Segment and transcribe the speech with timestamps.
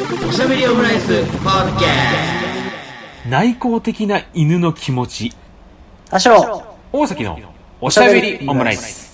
[0.00, 5.32] おしゃべりオムライスポッドキャ内向的な犬の気持ち。
[6.08, 7.38] 多少大崎の
[7.82, 9.09] おしゃべりオムライス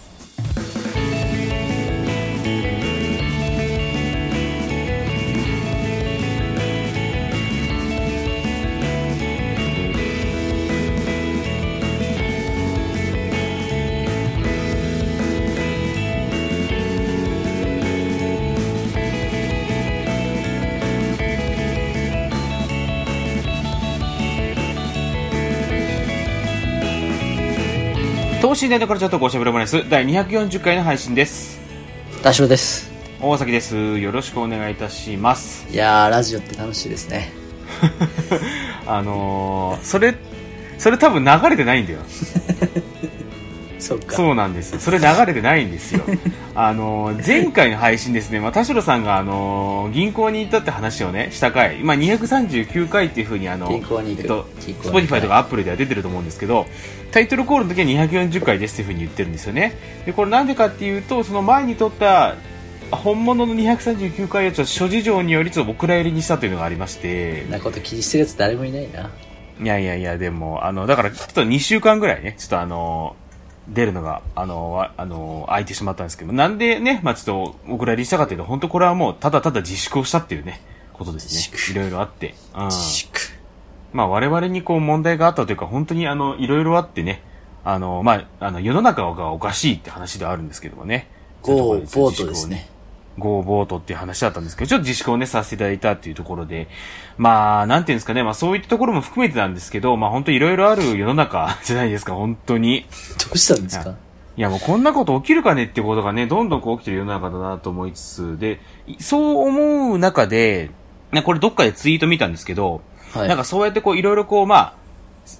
[28.57, 31.61] 等身大のからちょっとおしゃべりオムライス第240回の配信です。
[32.23, 32.91] 多少です。
[33.21, 33.99] 大崎です。
[33.99, 35.69] よろしくお願いいたします。
[35.71, 37.33] いやーラジオって楽しいですね。
[38.89, 40.15] あのー、それ
[40.79, 41.99] それ多分流れてないんだよ
[43.87, 44.17] そうか。
[44.17, 44.79] そうなんです。
[44.81, 46.05] それ流れてないんですよ。
[46.55, 54.23] あのー前回の配信ですね、まあ、田代さんが、あのー銀行に行ったって話をねした回、まあ、239回っていうふうにあの銀行に行く。
[54.23, 56.67] えっと、銀行に Spotify とか Apple では出てると思うんですけど
[57.13, 59.77] タイトルコールの時は240回ですっていうふうに言ってるんですよね。
[60.05, 62.35] でこれなんでかっていうとその前に撮った
[62.91, 67.43] 本物の239回をちょ諸事情によりちょっとお蔵入りにしたというのがありまして。
[67.43, 69.11] そんなこと気にしてるやつ誰もいないな。
[69.63, 73.17] いやいやいや、でも、あの、だから、ちょっと2週間ぐらいね、ちょっとあの、
[73.69, 80.61] 出るのが、あの、わあの、空いてしまったんですけど、なんでね、まあちょっと、お蔵入りしたかっていうと、本当これはもう、ただただ自粛をしたっていうね、
[80.93, 81.73] ことですね。
[81.73, 82.35] いろいろあって。
[82.55, 82.65] うん。
[82.67, 83.21] 自粛
[83.93, 87.23] まあ我々にこう問題があったというか、本当にあの、いろいろあってね、
[87.65, 91.09] あの、まあ、あの、世の中がおかしいって話ではあるんですけどもね。
[91.43, 92.69] ゴーボートトですね。
[93.19, 96.69] ゴーボートっていう話だったんですけど、ちょっと自粛をね、させていただいたっていうところで、
[97.17, 102.87] まあ、なんていうんですかね、まあそういったところも含めてなんですけど、まあ本当いろいろある世の中 じゃないですか、本当に。
[103.25, 103.95] どうしたんですか？
[104.37, 110.71] いやもうこんなこと起きるかねってことがね、どんどんこう起きてる世の中だなと思いつつ、で、いそう思う中で、
[111.13, 112.83] ねこれどっかでツイート見たんですけど、
[113.15, 113.29] はい。
[113.29, 114.75] なんかそうやってこういろいろこう、まあ、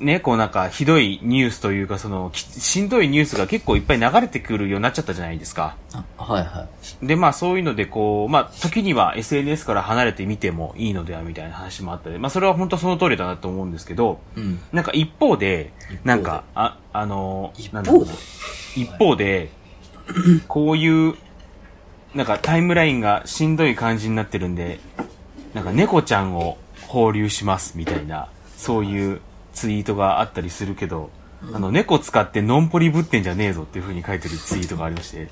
[0.01, 5.77] ね、こうなんかひどいニュースというか、その、きしんどいニュースが結構いっぱい流れてくるようになっちゃったじゃないですか。
[5.93, 6.67] あはいは
[7.03, 14.61] で、まあそういうのでこう、まあ時には SNS から離れてみてもいいのではみたいな話もあったり、まあそれは本当その通りだなと思うんですけど、いうん。
[14.73, 15.73] なんか一方で、
[16.05, 18.13] なんか、あ、あのなんだろう方で？
[18.75, 19.51] 一方で、
[20.49, 21.15] こういう、
[22.15, 24.81] なんかタイムラインがしんどい感じになってるんで、
[25.55, 29.21] なんか猫ちゃんを放流しますみたいな、そういう
[29.57, 31.11] ツイートがあったりするけど、
[31.53, 35.29] あの、猫使ってのんぽりぶってんじゃねえぞっていう風に書いてるツイートがありまして。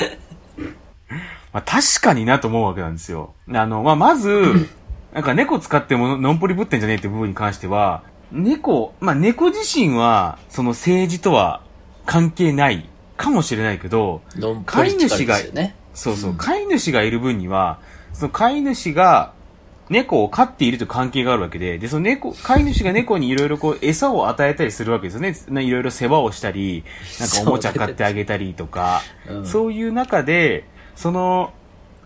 [1.52, 3.34] まあ確かになと思うわけなんですよ。
[3.52, 4.68] あの、まあまず、
[5.12, 11.60] なんか猫使ってものんぽりぶってんじゃねえって部分に関しては、猫、まあ猫自身は、その政治とは
[12.06, 12.88] 関係ない
[13.18, 17.80] かもしれないけど、ドンポリティカルですよねそうそう、飼い主がいる分には、
[18.14, 19.34] その飼い主が
[19.92, 25.36] 猫を飼っていると関係があるわけで、で、その猫、飼い主が猫にいろいろこう餌を与えたりするわけですよね。
[25.48, 26.82] ねいろいろ世話をしたり、
[27.20, 29.46] なんかおもちゃ買ってあげたりとか、うん。
[29.46, 30.64] そういう中で、
[30.96, 31.52] その、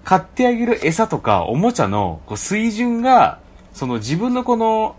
[0.04, 3.40] 買ってあげる餌とかおもちゃのこう水準が、
[3.72, 4.96] その自分のこの、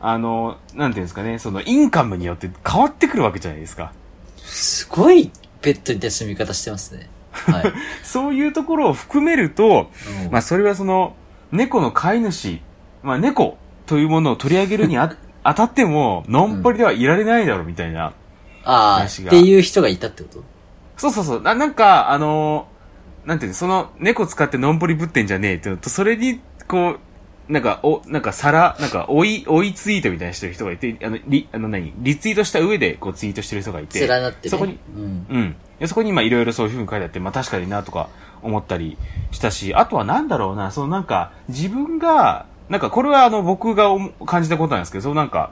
[0.00, 3.92] あの、なんていうんですかね、そのインカムによって変わってくるわけじゃないですか。
[4.36, 5.30] すごい
[5.62, 7.08] ベッドに対する見方してますね。
[7.32, 7.72] はい。
[8.04, 9.90] そういうところを含めると、
[10.24, 10.30] うん。
[10.30, 11.16] まあそれはその、
[11.52, 12.60] 猫の飼い主、
[13.02, 15.14] まあ猫というものを取り上げるにあ
[15.44, 18.12] 当たっても、のんぽりではいられないだろうみたいな。
[18.64, 20.44] ああっていう人がいたってこと？
[20.96, 21.42] そうそうそう。
[21.42, 22.76] ななんか、あのー
[23.28, 26.96] なんていうの、その、猫使ってのんぽりぶってんじゃねえってのと、それに、こ
[27.48, 33.98] う、なんか、お、なんか、皿、なんか、追い、追いツイートみたいなしてる人がいて、あの、リ、あの何、リツイートした上で、こう、ツイートしてる人がいて。
[33.98, 35.56] 連なってねそこに、うんうん。
[35.80, 38.08] でそこに今いろいろそういう風に書いてあって、まあ確かになとか
[38.46, 38.96] 思ったり
[39.30, 45.50] したし、あとはなんだろうな、そのなんか、自分が、なんかこれはあの僕が思感じたことなんですけど、そのなんか、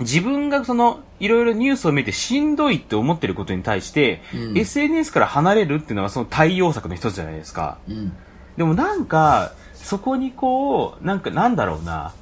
[0.00, 7.78] 自分がその、いろいろニュースを見てしんどいって思ってることに対して、うん SNS から離れるっていうのはその対応策の一つじゃないですか。
[7.88, 8.12] うん
[8.56, 12.12] でもなんか、そこにこう、なんかなんだろうな、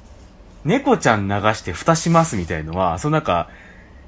[0.63, 3.49] 猫ちゃん流して蓋しますみたいのは、そのなんか、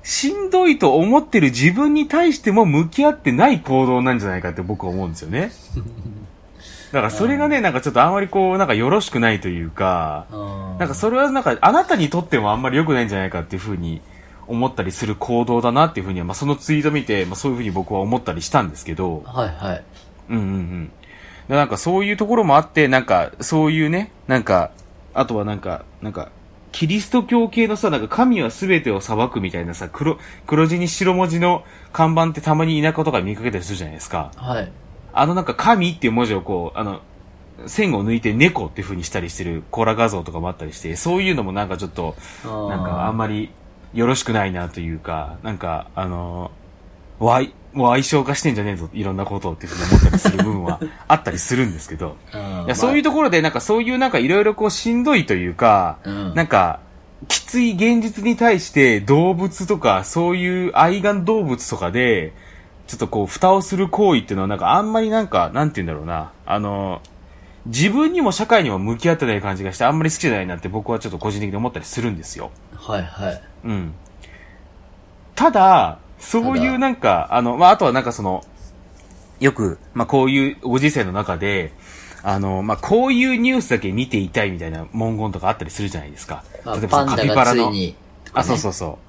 [0.03, 5.51] しんどいと思ってる自分に対しても向き合ってない行動なんじゃないかって僕は思うんですよね。
[6.91, 10.25] だからそれがね、なんかちょっとあんまりこう、なんかよろしくないというか、
[10.77, 14.01] なんかそれはなんかあなたにとってもあんまり良くないんじゃないかっていうふうに
[14.47, 19.83] 思ったりする行動だなっていうふうには、まあそのツイート見て、まあそういうふうに僕は思ったりしたんですけど、はいはい
[20.29, 20.91] うんうんうん。
[21.47, 24.71] でなんかそういうところもあって、なんかそういうね、なんか、
[25.13, 26.29] あとはなんか、なんか、
[26.71, 34.31] キリスト教系のさ、なんか神は全てを裁くみたいなさ、黒、黒字に白文字の看板ってたまに田舎とか見かけたりするじゃないですか。
[34.35, 34.71] はい。
[35.13, 37.01] あのなんか神っていう文字をこう、あの、
[37.67, 43.51] 線を抜いて猫っていう風にしたりしてるコラ画像とかもあったりして、そういうのもなんかちょっと、なんかあんまり
[43.93, 46.51] よろしくないなというか、なんか、あの、
[47.19, 52.17] わい、もう相性化してんじゃねえぞ、いろんなことをっていうふうに思ったりする部分は あったりするんですけど、
[52.65, 56.79] いやそういうところでなんかそういうなんかいろいろこうしんどいというか、うんなんか、
[57.27, 62.33] きつい現実に対して動物とかそういう愛玩動物とかで、
[62.87, 67.01] ちょっとこう蓋をする行為っていうのはなんかあんまりなんか、なんて言うんだろうな、あの、
[67.65, 72.51] 自分にも社会にも向き合ってない感じがしてあんまり好きじゃないなって僕はちょっと個人的に思ったりするんですよ。
[72.75, 73.41] はいはい。
[73.65, 73.93] うん。
[75.35, 78.45] ただ、そういうなんか、あの、まあ、あとはなんかその、
[79.39, 81.73] よく、まあ、こういうご時世の中で、
[82.23, 86.43] あの、まあ、こういうニュースだけ見ていたいみたいな文言とかあったりするじゃないですか。
[86.63, 87.95] まあ、例えばパンダがついに、
[88.33, 88.99] あ、そうそうそ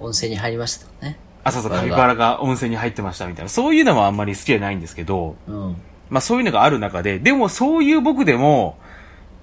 [0.00, 0.04] う。
[0.04, 1.18] 温泉に入りましたね。
[1.44, 3.48] あ、そうそう、カピバラが温泉に入ってましたみたいな。
[3.50, 5.76] そういうのもあんまり好きじゃないんですけど、うん。
[6.08, 8.78] まあそういうのがある中で、でもそういう僕でも、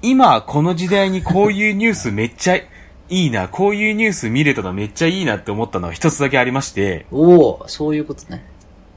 [0.01, 2.60] 今この時代にこういうニュースめっちゃ
[3.10, 8.44] いいな、こういうニュース見れたのめっちゃいいなって思ったのは一つだけありまして、おおそういうことね。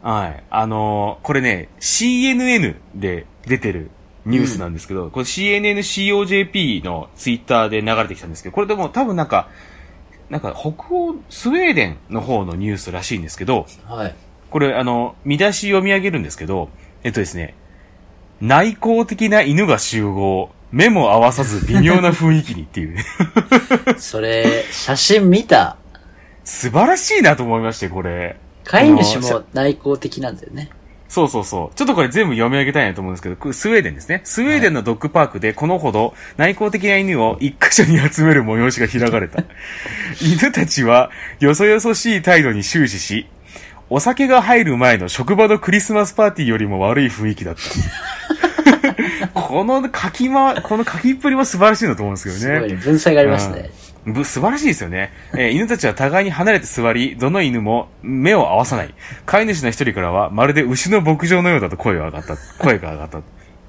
[0.03, 0.45] はい。
[0.51, 3.91] あのーこれね、CNN で出てる
[4.25, 9.49] ニュースなんですけど、これ CNN COJP のツイッターで流れてきたんですけど、これでも多分なんか、
[10.31, 14.15] なんか北欧、スウェーデンの方のニュースらしいんですけど、はい。
[14.51, 16.71] これあの、見出し読み上げるんですけど、
[17.03, 17.55] えっとですね、
[18.41, 23.05] 内向的な犬が集合、目も合わさず微妙な雰囲気にっていうね、
[23.99, 25.77] それ、写真見た。
[26.45, 28.37] 素晴らしいなと思いまして、これ。
[28.65, 30.71] 飼い主も内向的なんだよね。
[31.09, 31.77] そうそうそう。
[31.77, 34.21] ちょっとこれ全部読み上げたいなと思うんですけど、スウェーデンですね。
[34.25, 39.43] スウェーデンのドッグパークでこのほど内向的な犬を一箇所に集める催しが開かれた。
[40.21, 41.11] 犬たちは
[41.41, 43.27] よそよそしい態度に終始し、
[43.89, 49.18] お酒が入る前の職場のクリスマスパーティーよりも悪い雰囲気だった。
[49.43, 52.57] この書きま、 この書きっぷりも素晴らしいなと思うんですけどね。
[52.57, 52.81] すごいね。
[52.85, 53.71] 文才がありますね。
[54.07, 55.13] ぶ素晴らしいですよね。
[55.35, 58.95] えー犬たちは互いに離れて座り、どの犬も目を合わさない。
[59.27, 62.37] 飼い主の一人からは、まるで牛の牧場のようだと声が上がった。
[62.59, 63.19] 声が上がった。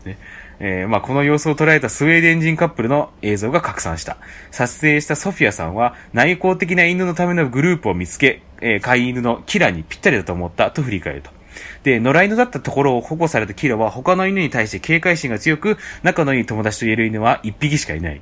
[0.05, 0.17] ね
[0.61, 4.17] えーまあ、この様子を捉えたスウェーデン人カップルの映像が拡散した。
[4.51, 11.38] 撮影したソフィアさんは、内向的な犬のためのグループを見つけ、えー飼い犬のキラにぴったりだと思ったと振り返ると。
[11.83, 18.21] で、野良犬だったところを保護されたキラは他の犬に対して警戒心が強く、仲のいい友達と言える犬は一匹しかいない。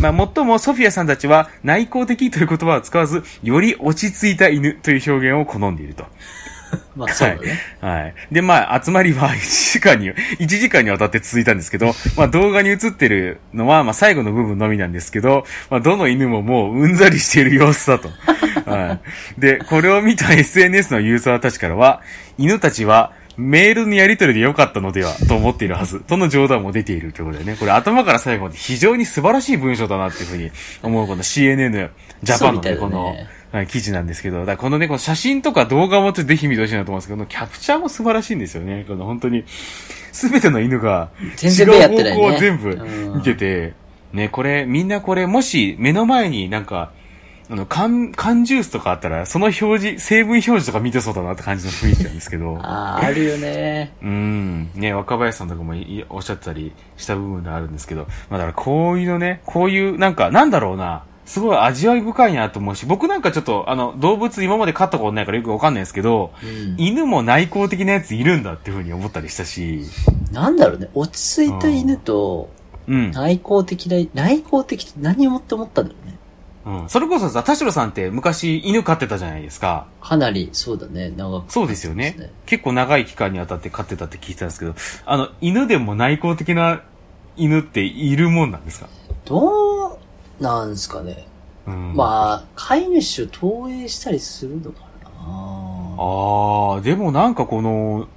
[0.00, 6.06] まあ、もっともソフィアさんたちは内向的という言葉を使わず、より落ち着いた犬という表現を好んでいると。
[6.96, 7.58] まあそうだね。
[7.80, 8.14] はい。
[8.30, 18.10] で、まあ、集まりは1時間に、1時間にわたって続いたんですけど、 まあ、動画に映ってるのは、まあ、最後の部分のみなんですけど、まあ、どの犬ももううんざりしている様子だと。
[18.70, 19.00] は
[19.36, 19.40] い。
[19.40, 22.02] で、これを見た SNS のユーザーたちからは、
[22.38, 26.00] 犬たちは、メールのやり取りで良かったのではと思っているはず。
[26.00, 27.56] との冗談も出ているということでね。
[27.58, 30.50] これ頭から最後まで非常に素晴らしい文章だなっていうふうに
[30.82, 31.90] 思うこの CNN
[32.22, 33.14] ジャパンのね、この、
[33.52, 38.84] はい、記事なんですけど、だこのね、この写真とか動画もちょっとぜひ見てほしいなと思うんですけど、このキャプチャーも素晴らしいんですよね。
[38.88, 39.44] この本当に、
[40.10, 43.74] すべての犬が、全然目やってないね違う方向を全部うん見てて、
[44.14, 46.92] ね、これ、みんなこれ、もし目の前になんか、
[47.50, 52.56] あの、缶、缶ジュースとかあったら、その表示、成分表示とか見てそうだなって感じの雰囲気なんですけど。
[52.64, 53.92] ああ、あるよね。
[54.02, 54.70] うん。
[54.74, 55.74] ね、若林さんとかも
[56.08, 66.74] おっしゃってたりした部分があるんですけど、まあだからこういうのね、こういう、なんか、なんだろうな、すごい味わい深いなと思うし、僕なんかちょっと、あの、動物今まで飼ったことないからよくわかんないですけど、うん。
[66.78, 69.82] 犬も内向的なやついるんだっていうふうに思ったりしたし、
[70.32, 70.90] なんだろうね。
[70.94, 72.50] 落ち着いた犬と、
[72.88, 73.10] うん。
[73.12, 76.18] 内向的な、内向的って何をもって思ったんだろうね。
[76.82, 76.88] うん。
[76.88, 79.86] それこそさ、田代さんって昔犬飼ってたじゃないですか。
[80.00, 81.52] かなり、そうだね、長く。
[81.52, 82.34] そうですよねそうですね。
[82.46, 84.74] 結構長い期間にわたって飼ってたって聞いてたんですけど、
[85.06, 86.82] あの、犬でも内向的な
[87.36, 88.88] 犬っているもんなんですか？
[89.24, 89.98] どう
[90.42, 91.26] なんすかね。
[91.66, 91.94] うん。
[91.94, 94.86] まあ、飼い主を投影したりするのかな。
[95.98, 98.08] ああ、でもなんかこの、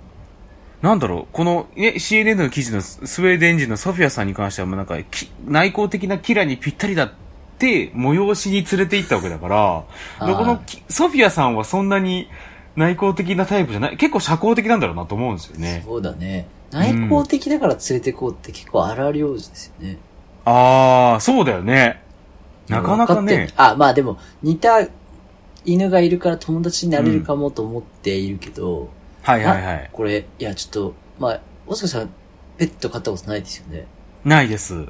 [0.82, 7.12] なんだろう、この、ね、CNN の記事のススウェーデン人のソフィアさんに関してはなんか、き内向的なキラにぴったりだっ
[7.58, 12.28] て、催しに連れて行ったわけだから、このきソフィアさんはそんなに
[12.76, 15.84] 内向的なタイプじゃない、結構社交的なんだろうなと思うんですよね。
[15.86, 16.48] そうだね。
[16.72, 19.98] 内向的だから連れてこうって結構荒療治ですよね。
[20.44, 22.04] ああ、そうだよね。
[22.70, 23.50] なかなかね。
[23.56, 24.88] あ、まあでも、似た
[25.66, 28.90] 犬がいるから友達になれるかもと思っているけど、
[29.22, 29.90] はいはいはい。
[29.92, 32.08] これ、いや、ちょっと、まあ、もしかしたら、
[32.58, 33.88] ペット飼ったことないですよね。
[34.24, 34.86] ないです。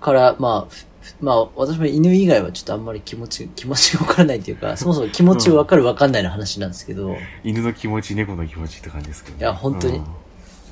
[0.00, 0.86] から、まあ、ふ
[1.20, 9.40] まあ、私も犬以外はちょっとあんまり気持ち、気持ちがわからないというか、 そもそも気持ちをわかるわかんないの話なんですけど、犬の気持ち、猫の気持ちって感じですけど、ね。
[9.42, 10.04] いや本当にうん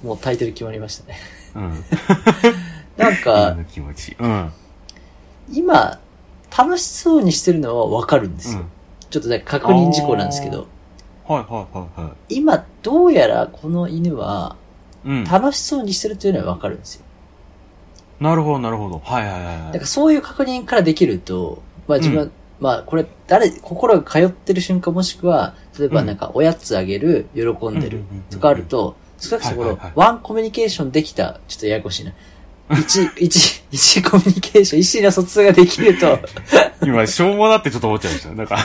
[0.03, 1.19] もうタイトル決まりましたね。
[1.55, 1.85] うん。
[2.97, 4.17] なん犬か、の気持ち。
[4.19, 4.53] うん。
[5.53, 5.99] 今、
[6.57, 8.61] 楽しそうにしてるのはわかるんですよ。
[8.61, 8.69] うん
[9.11, 10.67] ちょっとね、確認事項なんですけど、
[11.27, 14.57] はいはいはいは今、どうやらこの犬は、
[15.05, 15.09] い。
[15.09, 15.25] うん。
[15.25, 17.05] 楽しそうにしてるというのはわかるんですよ。
[18.21, 18.99] なるほどなるほど。
[18.99, 19.57] はいはいはいはい。
[19.69, 32.13] だからそういう確認からできると、まあ自分は、うまあこれ、誰、心が通ってる瞬間もしくは、例えばうんなんかおやつあげる、喜んでるうんうんうんうんとかあると、少なくともワンコミュニケーションできた、ちょっとややこしいな。
[32.71, 36.19] 一、一、一コミュニケーション、一の疎通ができると、
[36.83, 38.35] 今、しょうもなってちょっと思っちゃいました。
[38.35, 38.57] なんか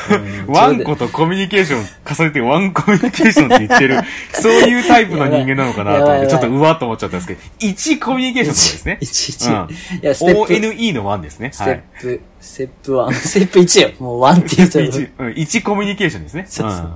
[0.48, 4.02] うん、ワンコとコミュニケーション重ねてワンコミュニケーションって言ってる、
[4.34, 7.40] そういうタイプの人間なのかなと思って、ちょっとうわっと思っちゃったんですけど、
[7.74, 8.98] 1コミュニケーションですね。
[9.00, 11.52] 一、一、うんいや、ステップ、ONE の1ですね。
[11.54, 11.84] ステッはい。
[12.02, 13.92] プ、ステップ1、ステップ1よ。
[14.00, 16.46] もう1って言うと、1、うん1コミュニケーションですね。
[16.50, 16.94] そうそうんうん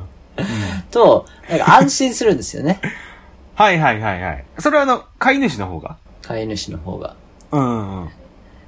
[0.92, 2.80] と、なんか安心するんですよね。
[3.56, 4.44] はいはいはいはい。
[4.60, 5.98] それはあの、飼い主の方が？
[6.28, 7.16] 飼い主の方が。
[7.52, 8.10] うんうん。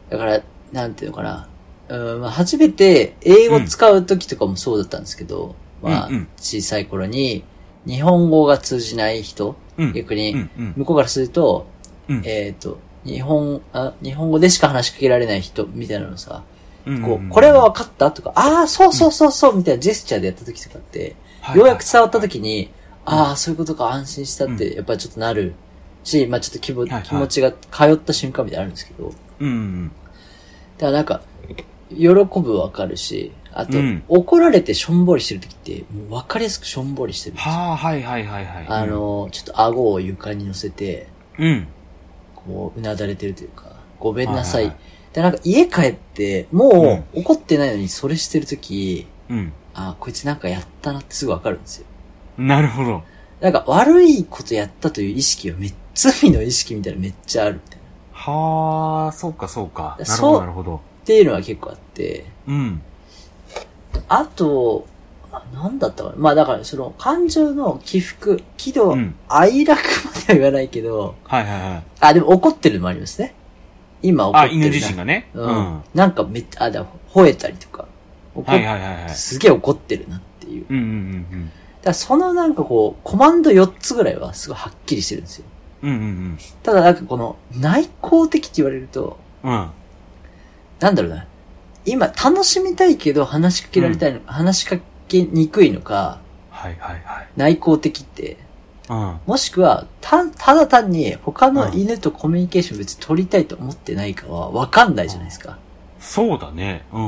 [0.09, 1.47] だから、なんていうのかな。
[1.89, 6.15] うん、まあ、初めて英語使う時とかもそうだったんですけど、まあうん。
[6.15, 7.43] うん、小さい頃に、
[7.85, 9.93] 日本語が通じない人、うん。
[9.93, 11.67] 逆に、向こうからすると、
[12.07, 12.21] うん。
[12.25, 16.43] えっ、と、日本、あ、日本語でしか話しかけられない人みたいなのさ、
[16.85, 18.11] うんこう、これは分かった？
[18.11, 22.71] とか、ああ、そうそうそうそう、みたいなジェスチャーでやった時とかって、はいようやく伝わった時に、
[23.05, 25.55] ああ、そういうことか安心したって、うやっぱりちょっとなる
[26.03, 29.91] し、まあちょっと気もはいはい気持ちが通った瞬間みたいなのあるんですけど、うんうん
[30.77, 31.21] だからなんか、
[31.89, 32.07] 喜
[32.39, 37.53] ぶわかるし、あと、うん怒られてしょんぼりしてる時って、もうわかりやすくしょんぼりしてるんですよ。
[37.53, 38.65] はあ、はいはいはいはい。
[38.67, 41.67] あ、の、ちょっと顎を床に乗せて、うん。
[42.35, 44.63] こう、うなだれてるというか、ごめんなさい。
[44.63, 49.53] はいはいはいで、なんか家帰って、もう怒ってないのにそれしてる時、うん。
[49.73, 51.85] あ、こいつなんかやったなってすぐわかるんですよ。
[52.37, 53.03] なるほど。
[53.41, 57.83] なんか悪いことやったという意識はめっ罪の意識みたいなのめっちゃあるみたいな。
[58.13, 59.95] はあ、そうかそうか。
[59.99, 60.75] なるそうほどなるほど。
[60.75, 62.81] っていうのは結構あって、うん。
[64.07, 64.87] あと、
[65.31, 66.15] あなんだったかな。
[66.17, 71.83] まあだからその感情の起伏、喜怒、うん哀楽までは言わないけど、はいはいはい。
[71.99, 73.33] あ、でも怒ってるのもありますね。
[74.01, 74.65] 今怒っあ、てるな。
[74.67, 75.29] 犬自身がね。
[75.33, 75.41] う。
[75.41, 75.49] うんん。
[75.49, 77.85] はなんかめっちゃ、あ、だ吠えたりとか。
[78.35, 79.09] 怒っいはいはいはい。
[79.09, 80.65] すげえ怒ってるなっていう。
[80.69, 85.45] うんうんうんだからそのなんかこう、コマンド4つぐらいはすごいはっきりしてるんですよ。
[85.81, 85.89] うん。
[85.89, 89.51] うんうんただなんかこの内向的って言われると、うん。
[89.51, 89.69] うん。
[90.79, 91.25] なんだろうな。
[91.85, 96.19] 今楽しみたいけど話しかけられたいの、話しかけにくいのか、
[96.49, 97.27] はいはいはい。
[97.37, 98.37] 内向的って、
[98.89, 99.19] うん。
[99.25, 105.57] もしくは、た、ただ単に他の犬とコミュニケーション別に取りたいと思ってないかはわかんないじゃないですか。
[105.99, 106.85] そうだね。
[106.91, 107.01] う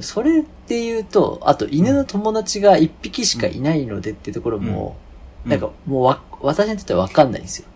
[0.00, 0.02] ん。
[0.02, 0.46] それで
[0.82, 5.08] 言うと、あと犬の友達が一匹しかいないのでってところも、うん
[5.48, 7.68] なんかもうわ、私にとってはわかんないんですよ。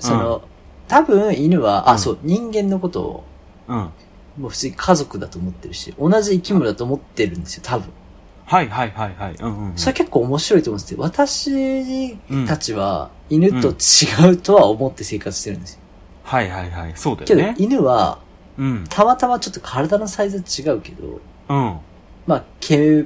[0.00, 0.42] その、う
[0.88, 3.24] 多分犬は、あ、うんそう、人間のことを、
[3.68, 3.76] うん。
[4.38, 7.90] もう普通に家族だと思ってるし、同じ生き物だと思ってるんですよ、多分。
[8.46, 9.34] はいはいはいはい。
[9.34, 9.78] うんうんうん。
[9.78, 10.98] それ結構面白いと思うんですよ。
[11.00, 12.16] 私
[12.46, 15.80] たちは犬と違うとは思って生活してるんですよ。
[16.24, 16.92] はいはいはい。
[16.96, 17.54] そうだけどよね。
[17.58, 18.18] 犬は、
[18.58, 18.84] うん。
[18.88, 21.78] たまたまちょっと体のサイズは違うけど、うん。
[22.26, 23.04] まあ、毛、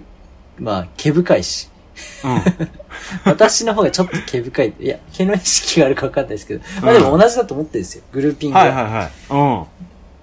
[0.58, 1.68] まあ、毛深いし。
[2.24, 2.42] うん。
[3.24, 4.74] 私の方がちょっと毛深い。
[4.80, 6.64] いや、毛の意識があるかわかんないですけど。
[6.82, 8.04] まあでも同じだと思ってるんですよ。
[8.12, 8.64] グルーピングは。
[8.64, 9.10] はいはいはい。
[9.30, 9.66] うん。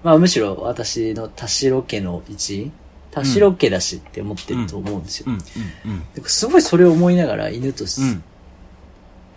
[0.03, 2.71] まあむしろ私の田代家の一員？
[3.11, 5.25] 田代家だしって思ってると思うんですよ。
[5.27, 5.33] うん。
[5.33, 5.97] うん。
[6.15, 8.23] なんかすごいそれを思いながら犬とし、うん。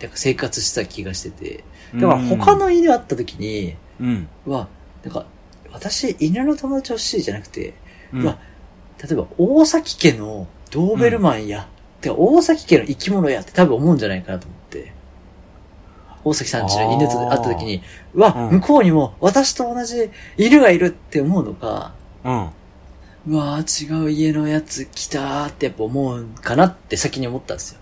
[0.01, 1.63] なんか生活した気がしてて。
[1.93, 1.99] うん。
[2.01, 4.27] だから他の犬会った時に、うん。
[4.45, 4.67] うわ、
[5.03, 5.25] なんか、
[5.71, 7.73] 私犬の友達欲しいじゃなくて、
[8.13, 8.21] うん。
[8.23, 8.37] うわ
[9.03, 11.67] 例えば大崎家のドーベルマンや、
[12.05, 14.93] てか大崎家の生き物やって多分思うんじゃないかなと思って。
[16.23, 17.83] 大崎さんちの犬と会った時に、
[18.15, 21.93] うわ、うん向こうにも私と同じ犬がいるって思うのか、
[22.23, 22.49] うん。
[23.27, 27.79] うわー違う家のやつ来たーってやっぱ思うかなって先に思ったんですよ。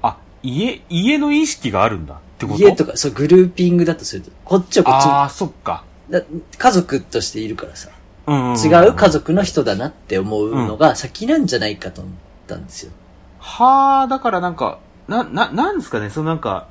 [0.00, 2.58] あ、家、家の意識があるんだってこと？
[2.58, 5.84] 家とか、そう、グルーピングだとすると、こっちはこっちああ、そっか。
[6.08, 6.22] だ
[6.56, 7.90] 家族としているからさ、
[8.26, 8.58] うんんん。
[8.58, 12.14] 違う家族の人だなって思うのが先なんじゃないかと思っ
[12.46, 12.92] たんですよ。
[13.42, 16.68] はあ、だからなんか、な、な、なんですかね、そのなんか、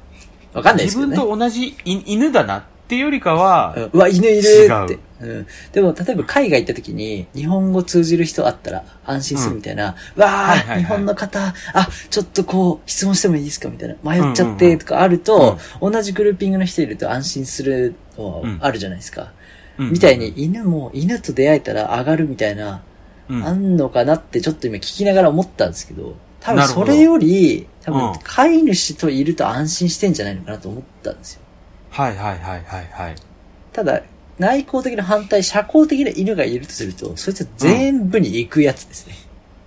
[0.54, 1.18] わかんないですけどね。
[1.18, 5.00] 自分と同じい犬だなっていうよりかは、うんうわ、犬いるって。
[5.20, 5.48] うん。
[5.74, 13.96] でも、例えば海外行った時に、日本語通じる人あったら安心するみたいな、わあ、はいはいはい日本の方、あ、ちょっとこう、質問してもいいですかみたいな。
[14.04, 19.34] 迷っちゃって、とかあると、同じグルーピングの人いると安心するのうんあるじゃないですか。
[19.78, 22.82] うんみたいに、犬も、犬と出会えたら上がるみたいな、
[23.30, 31.42] うんあんのかなってちょっと今聞きながら思ったんですけど、多分それより、多うん分飼い主といると安心してんじゃないのかなと思ったんですよ。
[31.90, 33.16] はいはいはいはいはい。
[33.72, 34.02] ただ、
[34.40, 39.14] 内向的な反対、社交的な犬がいるとすると、そいつは全部に行くやつですね。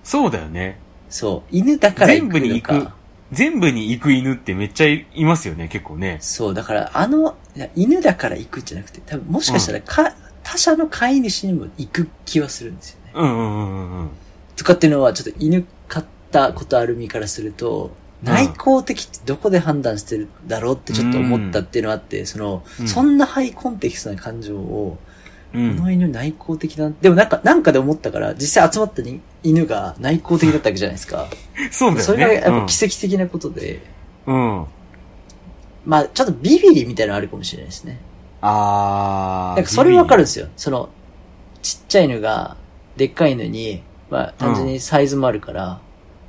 [0.03, 0.79] そうだよね。
[1.09, 1.57] そう。
[1.57, 2.61] 犬だから行全部に。
[2.61, 2.89] 行く。
[3.33, 6.19] 全部に行く犬ってめっちゃいいますよね、結構ね。
[6.21, 7.37] そう、だから、あの、
[7.75, 13.13] 犬だから行くんじゃなくて、多分もしかしたらか、他者の飼い主にも行く気はするんですよね。
[13.15, 14.09] うんうんうんうんうん。
[14.57, 15.69] とかっていうのは、ちょっと犬飼
[16.43, 24.99] ったことある身からすると、うん内向的ってどこで判断してるんだろうってちょっと思ったっていうのがあって、その、うんそんなハイコンテキストな感情を、
[25.53, 25.77] こうん。
[25.77, 31.29] の犬内向的な、でもなんか、なんかで思ったから、実際集まったに犬が内向的だったわけじゃないですか。
[31.71, 32.03] そうだよね。
[32.03, 33.83] それがやっぱ奇跡的なことで、
[34.27, 34.61] うん。
[34.61, 34.67] うん。
[35.85, 38.01] まあちょっとビビリみたいなのあるかもしれないですね。
[38.41, 39.57] あー。
[39.57, 40.49] なんかそれわかるんるですよ。
[40.57, 40.89] その、
[41.61, 42.57] ちっちゃい犬が、
[42.97, 45.81] でっかい犬に、まあ単純にサイズもあるから、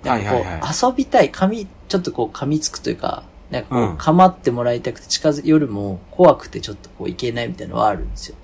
[0.05, 8.35] なんかこう、はいはいは遊びたい、噛み、ちょっとこう噛みつくというか、なんかこう、うん噛まってもらいたくて近づ、夜も怖くてちょっとこういけないみたいなのはあるんですよ。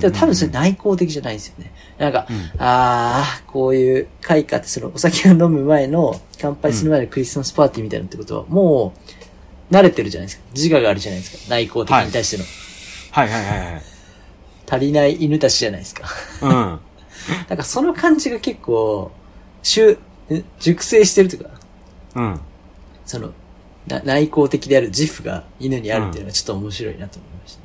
[0.00, 1.72] でも多分それ内向的じゃないんですよね。
[1.96, 8.92] なんか、うんああ、こういう会かって、そのお酒を飲む前の、乾杯する前のクリスマスパーティーみたいなのってことは、も
[9.70, 10.44] う、慣れてるじゃないですか。
[10.54, 11.50] 自我があるじゃないですか。
[11.50, 12.44] 内向的に対しての。
[13.12, 13.82] はいはいはいはい。
[14.68, 16.08] 足りない犬たちじゃないですか。
[16.42, 16.50] うん。
[17.48, 19.12] なんかその感じが結構、
[19.62, 19.98] 習、え
[20.58, 21.50] 熟成してるというか、
[22.16, 22.40] うん。
[23.04, 23.32] その、
[23.86, 27.58] な内向的である自負が犬にあるっていうのがちょっと面白いなと思いまし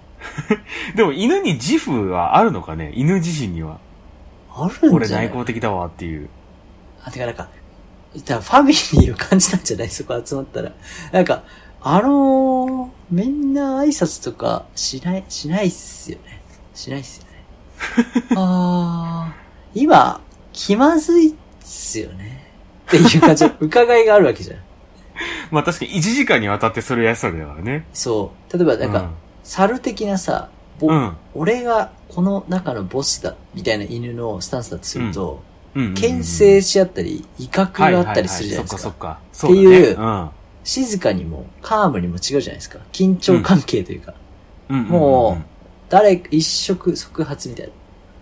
[0.89, 0.95] た。
[0.95, 2.91] でも犬に自負はあるのかね？
[2.95, 3.79] 犬自身には。
[4.53, 6.29] あるん俺内向的だわっていう。
[7.03, 7.49] あ、てかなんか、
[8.15, 9.89] だからファミリーを感じたんじゃない？
[9.91, 10.71] そこ集まったら。
[11.11, 11.43] なんか、
[11.81, 16.41] あのー、みんな挨拶とかしない、しないっすよね。
[16.75, 17.31] しないっすよね。
[18.37, 20.21] あー、今、
[20.53, 22.40] 気まずいっすよね。
[22.97, 24.57] っていう感じの伺いがあるわけじゃん。
[25.51, 27.85] まあ確かに1時間にわたってそれやってたわけだからね。
[27.93, 28.57] そう。
[28.57, 29.09] 例えばなんか、
[29.43, 30.95] 猿的なさ、ぼうん。
[30.95, 31.13] うん。
[31.35, 35.43] 俺がこの中のボスだ、みたいな犬のスタンスだとすると、
[35.75, 35.93] うんうんうん。
[35.93, 38.81] 牽制し合ったり、威嚇があったりするじゃないですか。
[38.81, 39.53] そっかそっか。
[39.53, 40.29] っていうそうだね
[40.63, 42.79] 静かにも、カームにも違うじゃないですか。
[42.91, 44.13] 緊張関係というか。
[44.69, 44.79] うん。
[44.79, 45.43] うんもう、
[45.89, 47.73] 誰、一触即発みたいな。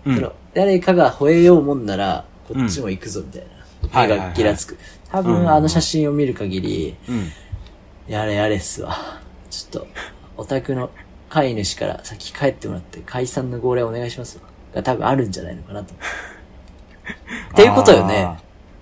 [0.06, 3.59] うん、その誰かが吠えようもんなら、こっちも行くぞみたいな。
[3.82, 4.78] 目がギラつく。
[5.10, 7.30] 多うん分あの写真を見る限り、うん。
[8.08, 9.20] やれやれっすわ。
[9.50, 9.86] ちょっと、
[10.36, 10.90] お宅の
[11.28, 14.44] 飼い主から先帰ってもらって解散の号令お願いしますわ。
[14.74, 15.94] が多分あるんじゃないのかなと。
[17.52, 18.28] っていうことよね。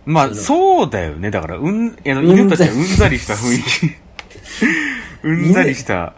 [0.04, 1.30] まあ、そうだよね。
[1.30, 3.96] だから、うん、あの、犬たちはうんざりした雰囲気。
[5.24, 6.14] うんざりした。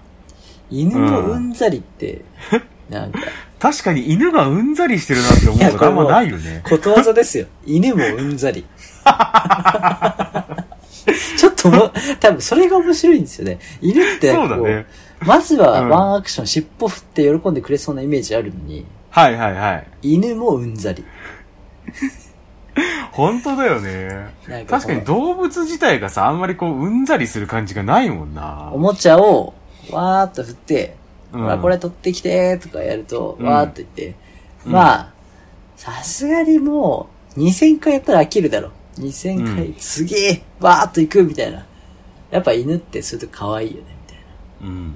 [0.71, 2.23] 犬のうんざりって、
[2.89, 3.19] なんか、
[3.61, 6.63] 確かに犬がうんざりしてるなって思うことあんまないよね。
[6.69, 7.47] ことわざですよ。
[7.67, 8.65] 犬もうんざり。
[11.39, 13.59] ちょっとも、多分それが面白いんですよね。
[13.83, 14.87] 犬ってこう、そうだね。
[15.21, 19.87] まずはうんワンアクション、尻尾振って喜んでくれそうなイメージあるのに、はいはいはい。
[20.15, 21.05] 犬もうんざり。
[23.13, 24.31] 本当だよね。
[24.67, 28.79] か確かに動物自体がさ、あんまりこう、うんざりする感じがないもんなお。
[28.79, 29.53] もちゃを、
[29.91, 30.97] わーっと振って、
[31.33, 34.15] うんこれ取ってきてとかやると、うんわーっと言って、
[34.67, 35.13] うんまあ、
[35.77, 38.71] さすがにもう、2000回やったら飽きるだろ。
[38.99, 41.67] 2000回、うんすげえ、わーっと行くみたいな。
[42.31, 44.19] やっぱ犬ってすると可愛いよね、みたい
[44.61, 44.69] な。
[44.69, 44.95] うん。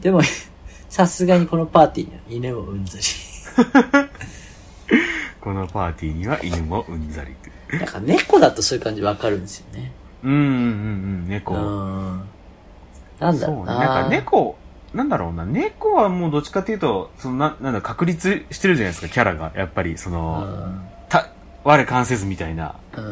[0.00, 0.20] でも、
[0.88, 2.98] さすがにこのパーティーには犬もうんざ
[5.40, 7.34] このパーティーには犬もうんざり。
[7.78, 9.92] なんか猫だとそういう感じわかるんですよね。
[10.22, 10.52] うんうんうんう
[11.24, 11.54] ん、猫。
[11.54, 12.22] うん。
[13.18, 13.56] なんだそうね。
[13.56, 13.78] ろうな。
[13.78, 14.56] なんか猫、
[14.94, 15.44] なんだろうな。
[15.44, 19.52] 猫はもうどっちかっていうと、そのな、なんだ、確立してるじゃないですか、キャラが。
[19.54, 20.46] やっぱり、その、
[21.08, 21.30] た、
[21.64, 22.74] 我関せずみたいな。
[22.96, 23.04] うん。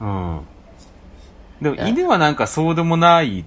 [0.00, 0.36] うん。
[0.36, 0.46] うん。
[1.60, 3.44] でも犬はなんかそうでもない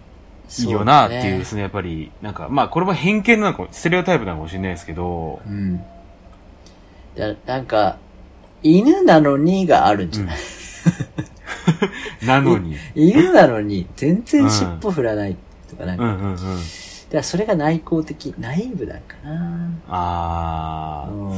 [0.67, 5.77] よなっていう、そのやっぱり、なんか、まあこれも偏見なのかも、ステレオタイプなのかもしれないですけど、うん。
[7.15, 7.97] だなんか、
[8.63, 10.37] 犬なのにがあるんじゃない、
[12.25, 12.77] なのに。
[12.95, 15.35] 犬なのに全然尻尾振らない
[15.69, 16.37] とかなんか、うんうんうん。
[17.09, 21.13] だからそれが内向的、ナイーブなんかなあー。
[21.13, 21.37] うん。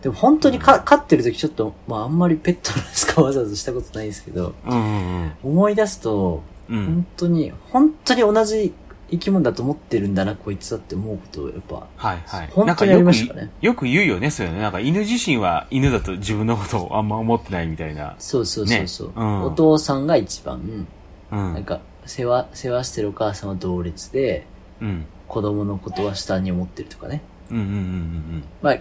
[0.00, 6.78] でも本当にか飼ってる時ちょっと、まああんまりペットの使わざずしたことないですけど、うんうん思い出すと、うん。
[6.78, 6.84] うん。
[6.86, 8.74] 本当に、本当に同じ
[9.10, 12.48] 生き物だと思ってるんだな、こいつだって思うことをやっぱ、はいはい。
[12.50, 14.62] 本当にありましたねなんかよくよく言うよね、そういうのね。
[14.62, 18.16] なんか犬自身は犬だと自分のことをあんま思ってないみたいな。
[18.18, 20.86] そうそうそうそう、ねうんお父さんが一番、
[21.30, 21.54] うん。
[21.54, 24.46] なんか、世話、世話してるお母さんは同列で、
[24.82, 25.06] うん。
[25.28, 27.22] 子供のことは下に思ってるとかね。
[27.50, 28.78] うんうんうんうんまあ、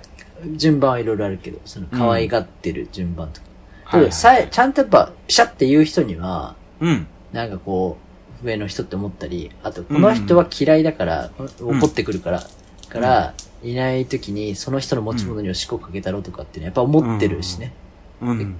[0.56, 3.48] 順番はいろいろあるけど、その可愛がってる順番とか。
[3.98, 4.06] うん。
[4.06, 7.08] え、ちゃんとやっぱ、ピシャって言う人には、うん。
[7.32, 7.98] なんかこ
[8.44, 12.44] う、上の人って思ったり、あと、この人は嫌いだから、怒ってくるから、
[12.90, 13.34] から、
[13.64, 17.74] いない時に、その人の持ち物におしっこかけたろうとかってね、やっぱ思ってるしね。
[18.22, 18.56] うん。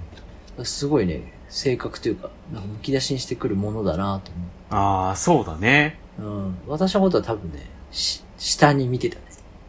[0.62, 4.30] すごいね、性格というか、なんかむき出しにしてくるものだなと
[4.74, 5.98] ああ、そうだね。
[6.22, 6.38] 思う。
[6.38, 6.58] うん。
[6.66, 9.22] 私のことは多分ね、し、下に見てたね。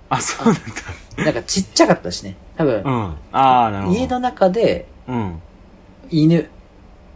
[0.10, 0.62] あ、そうなんだ。
[1.26, 2.36] なんかちっちゃかったしね。
[2.56, 3.16] 多分う、ん。
[3.32, 4.00] ああ、なるほど。
[4.00, 5.42] 家の中で、うん。
[6.10, 6.50] 犬、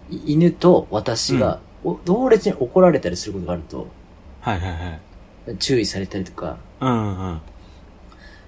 [0.10, 3.88] い犬と私が、お同列に怒られたりすることがあると、
[4.41, 4.78] はいはいは
[5.50, 5.58] い。
[5.58, 7.41] 注意されたりとか、うんうん。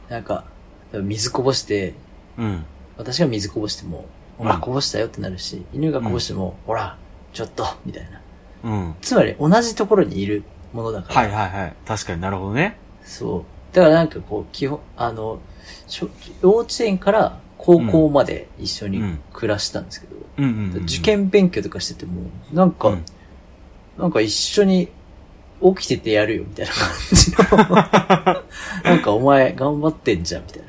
[0.09, 0.45] なんか、
[0.91, 1.93] 水こぼして、
[2.37, 2.65] うん。
[2.97, 4.05] 私が水こぼしても、
[4.37, 6.97] ほら、こぼしたよってなるし、犬がこぼしても、ほら、
[7.33, 8.21] ちょっと、みたいな。
[8.63, 8.95] うん。
[9.01, 11.21] つまり、同じところにいるものだから。
[11.21, 11.73] はいはいはい。
[11.85, 12.77] 確かになるほどね。
[13.03, 13.75] そう。
[13.75, 15.39] だからなんかこう、基本、あの、
[16.41, 20.83] 幼稚園から高校まで一緒にうん暮らしたんですけど、うんうんうん。
[20.83, 23.05] 受験勉強とかしてても、なんか、うん
[23.97, 24.87] なんか一緒に
[25.61, 28.35] 起きててやるよ、みたいな感じの。
[28.89, 30.63] なんかお前頑張ってんじゃん、みたい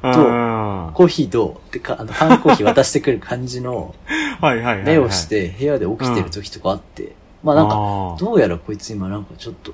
[0.00, 0.14] な。
[0.14, 3.96] とうんコーヒーどうってか、あの、缶コーヒー渡してくる感じの。
[4.84, 9.72] 目をして部屋で起きてる時とかあって、まあなんか、どうやらこいつ今なんかちょっと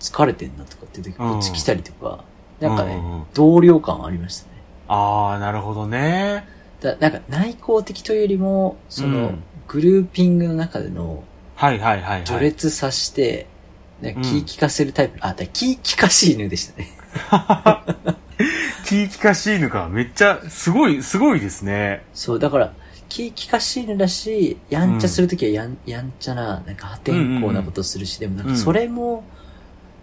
[0.00, 2.24] 疲れてんなとかって時こっち来たりとか、
[2.60, 4.52] なんかね、うんうん同僚感ありましたね。
[4.88, 6.46] ああ、なるほどね。
[6.80, 12.24] だなんか内向的というよりも、その、うんグルーピングの中でのはいはいはいはい。
[12.24, 13.46] 序列さして、
[14.02, 16.88] ねうん気利かせるタイプ、あ、だ気利かしい犬でしたね。
[18.84, 19.88] 気利かしいのか。
[19.88, 22.04] めっちゃ、すごい、すごいですね。
[22.12, 22.72] そう、だから、
[23.12, 29.22] 気利かしい犬だし、やんちゃするときはやん、やんちゃな、なんか破天荒なことをするし、でもなんかそれも、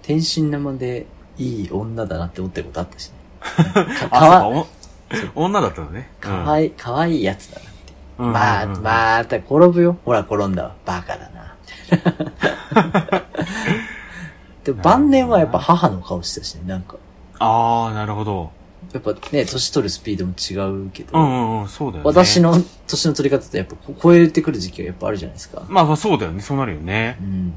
[0.04, 3.16] 天真生でいい女だなって思ったことあったしね。
[4.12, 4.66] かわ、
[5.34, 6.12] 女だったのね。
[6.22, 7.94] かわいい、かわいいやつだなって。
[8.20, 9.98] うんまあ、また転ぶよ。
[10.06, 10.76] ほら、転んだわ。
[10.86, 11.56] バカだな。
[14.64, 16.98] でも晩年はやっぱ母の顔してたしね、なんか。
[17.40, 18.52] ああ、なるほど。
[18.94, 22.08] やっぱね、年取るスピードも違うけど、うんうんうん、そうだよね。
[22.10, 22.42] 私。
[22.42, 22.56] の
[22.88, 25.64] 年の取り方ってやっぱこ超えてくる時期がやっぱあるじゃないですか。
[25.68, 26.42] まあまあそうだよね。
[26.42, 27.24] そうなるよねう。
[27.26, 27.54] ん。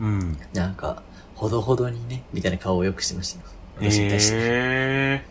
[0.00, 0.38] うん。
[0.52, 1.02] なんか、
[1.34, 3.46] ほどほどにね、みたいな顔をよくしてましたよ。
[3.80, 4.36] 私に対して。
[4.36, 5.24] へ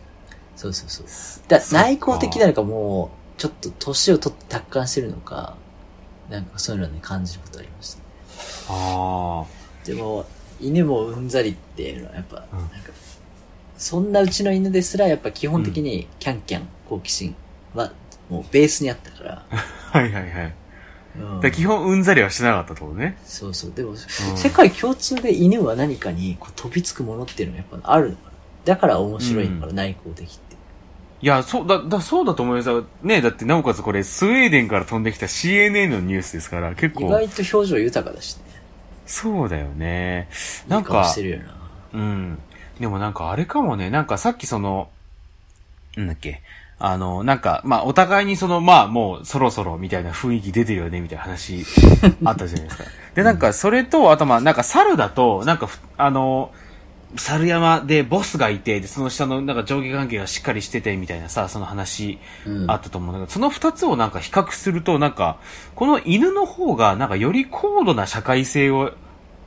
[0.56, 1.06] そうそうそう。
[1.48, 5.56] だ内向的なのかもう、ちょっと年を取って達観してるのか、
[6.30, 8.00] なんかそういうのね、感じることありました。
[8.72, 9.42] ー。
[9.42, 9.46] あ
[9.84, 10.26] でも、
[10.60, 12.92] 犬もうんざりっていうのはやっぱ、うんなんか、
[13.76, 17.34] そんなうちの犬ですらやっぱ基本的にキャンキャン好奇心
[17.74, 17.92] は
[18.30, 19.56] もうベースにあったから、あ。
[19.98, 20.54] はいはいはい。
[21.42, 23.16] うん基本うんざりはしてなかったってことね。
[23.24, 23.72] そうそう。
[23.74, 23.94] でも、
[24.36, 28.32] 世界共通で犬は何かにこう飛びつくものっていうのはやっぱあるのかな。
[28.66, 30.56] だから面白いのかな、内向的って。
[31.22, 32.84] いや、そうだ、だ、そうだと思いますよ。
[33.02, 38.42] ねだってなおかつこれ、スウェーデンから飛んできた CNN のニュースですから、結意構、外と表情豊かだしね。
[39.06, 40.28] そうだよね。
[40.68, 41.44] ないんい顔かして、るよな。
[41.94, 42.38] うん。
[42.80, 44.90] でもなんかあれかもね、なんかさっきその、
[45.96, 46.42] なんだっけ、
[46.78, 51.64] あの、なんか、まあ、お互いにその、まあ、もうそろそろみたいな雰囲気出てるよね、みたいな話
[52.24, 52.84] あったじゃないですか。
[53.14, 56.52] で、なんか、それと、あとまあ、なんか猿だと、なんかふ、あの、
[57.16, 62.70] 猿山でボスがいて、で、その下のなんか上下関係がしっかりしてて、みたいなさ、その話うん。
[62.70, 65.38] あったと思うんだけど、その二つをなんか比較すると、なんか、
[65.74, 68.92] この犬の方が、なんかより高度な社会性を、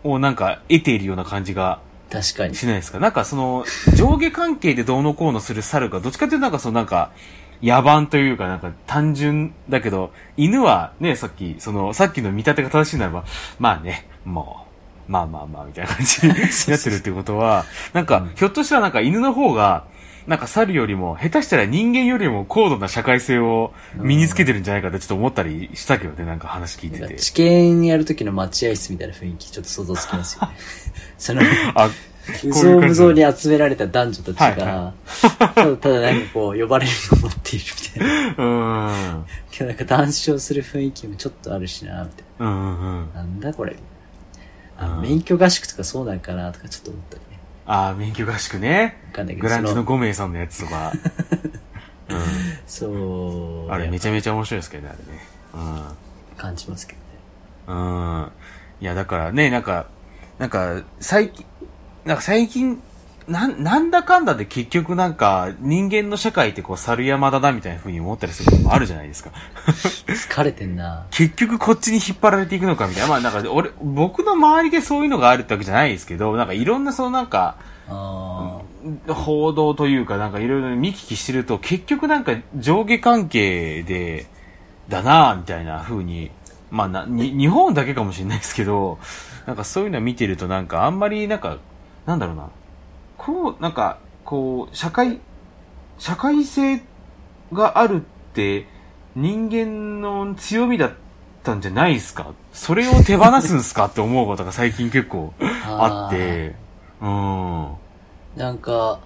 [0.03, 1.79] をなんか得ているような感じが
[2.11, 2.55] 確かに。
[2.55, 2.99] しないですか？
[2.99, 7.11] なんかその、上下関係でどうのこうのする猿が、どっちかというとなんかそのなんか、
[7.61, 13.25] 野蛮というかなんか単純だけど、犬はね、さっき、その、さっきの見立てが正しいならば、
[13.59, 14.65] まあね、も
[15.07, 16.35] う、まあまあまあ、みたいな感じにな
[16.77, 19.85] ってるってことは、なんか、ひょっとしたらなんか犬の方が、
[20.27, 27.15] なんか猿よりも、下手したら人間よりも高度な社会性を身につけてるんじゃないかってちょっと思ったりしたけどね、なんか話聞いてて。
[27.15, 30.49] 知見やるときの待合室みたいな雰囲気ちょっと想像つきますよね。
[31.17, 31.41] その、
[31.75, 31.95] あ、うこ
[32.43, 34.93] ういうぞ感じうむぞうに集められた男女たちが、はいは
[35.55, 38.29] ただただなんかこう、呼ばれるのを待っているみたいな。
[38.29, 39.25] うーん。
[39.25, 43.09] 今日なんか談笑する雰囲気もちょっとあるしな、みたいうんうんうん。
[43.13, 43.21] な。
[43.21, 43.75] なんだこれ。
[44.77, 47.28] あうん免許合宿とかそうなんかなとかちょっと思ったりね。
[47.71, 48.97] ああ、免許合宿ね。
[49.09, 50.91] わかんないけど、グランジその、の5名さんのやつとか。
[52.09, 52.13] う
[52.65, 53.71] そう、ん。
[53.71, 55.21] あれめゃちゃめちゃ面白いですけどね、あれね。
[56.35, 57.05] 感じますけどね。
[57.67, 58.21] うん。
[58.21, 58.31] うん。
[58.81, 59.85] いや、だからね、なんか、
[60.39, 61.45] なんか、最近、
[62.05, 62.81] なんか最近、
[63.29, 69.31] なん、なんだかんだで結局なんか、人間の社会ってこう、猿山だなみたいな風に思ったりすることもあるじゃないですか。
[70.07, 71.05] 疲れてんな。
[71.11, 73.09] 結局こっちに引っ張られていくのかみたいな。
[73.09, 77.55] まあなんか、俺、僕の周りでそういうのがあるってわけじゃないですけど、なんかいろんなそのなんか、
[77.87, 78.59] あ
[79.07, 84.27] 報道というかなんかいろいろ見聞きしてると結局なんか上下関係で
[84.87, 86.31] だなぁみたいな風に
[86.71, 88.99] まあなに日本だけかもしれないですけど
[89.47, 91.57] なんかそういうの見てるとなんかあんまりなんか、
[92.05, 92.49] なんだろうな。
[93.19, 95.19] こう、なんか、こう、社会、
[95.99, 96.81] 社会性
[97.53, 97.99] があるっ
[98.33, 98.65] て
[99.15, 100.93] 人間の強みだっ
[101.43, 102.33] たんじゃないですか？
[102.53, 106.55] それを手放すんすかって思うことが最近結構あって、
[107.01, 107.73] うん。
[108.37, 108.99] なんか、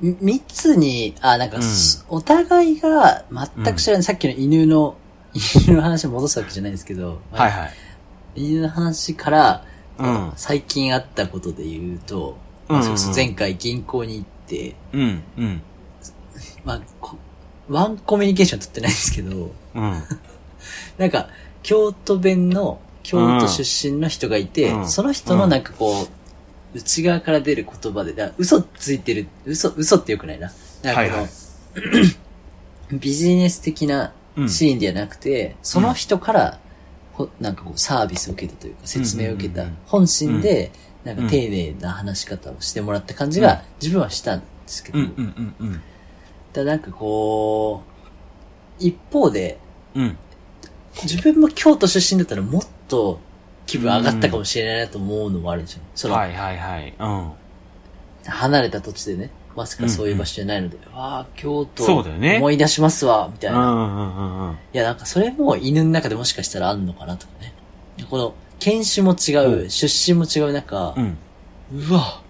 [0.00, 1.62] み密に、あ、なんか、うん。
[1.62, 4.96] すお互いが全く知らない、さっきの犬の、
[5.66, 7.72] 犬の話戻すわけじゃないですけど、はいはい。
[8.34, 9.64] 犬の話から、
[9.98, 10.32] うん。
[10.36, 12.36] 最近あったことで言うと、
[12.68, 15.62] うんうん前回銀行に行って、うん、うん、
[16.64, 17.16] まあ、こ
[17.68, 20.02] ワンコミュニケーション取ってないんですけど、うん。
[20.98, 21.28] なんか、
[21.62, 24.88] 京都弁の、京都出身の人がいて、うん。
[24.88, 30.52] その人のなんかこう、内側から出る言葉で、だから嘘ついてる、嘘、嘘ってよくないな。
[30.82, 31.30] なんかこの、はいはい。
[32.98, 34.48] ビジネス的なうん。
[34.48, 36.58] シーンではなくて、その人から、
[37.12, 39.68] ほなんかこうサービスを受けたというか、説明を受けたうん。
[39.68, 40.72] うんうん本心で、
[41.04, 45.82] なんか丁寧な話し方をしてもらった感じが、自分はしたんですけど、うん、うん、うん、
[46.52, 47.94] ただなんかこう、
[48.78, 49.58] 一方で、
[49.94, 50.16] うん。
[51.02, 53.18] 自分も京都出身だったらもっと
[53.66, 55.82] 気分上がったかもしれないなと思うのもあるんですよ。
[55.94, 56.94] その、はいはいはい。
[56.98, 57.32] うん。
[58.26, 63.70] 離れた土地でね、まさかそういう場所じゃないので、わあ、京都、そうだよね思い出しますわ、みたいうな。
[63.70, 64.52] ん、うん、うん、うん。
[64.52, 67.54] いや、なんかそれも犬の中でもしかしたらあんのかなとかね。
[68.08, 68.34] この、
[68.64, 71.18] 犬種も違う、う出身も違う中う、ん。
[71.70, 72.22] うわ、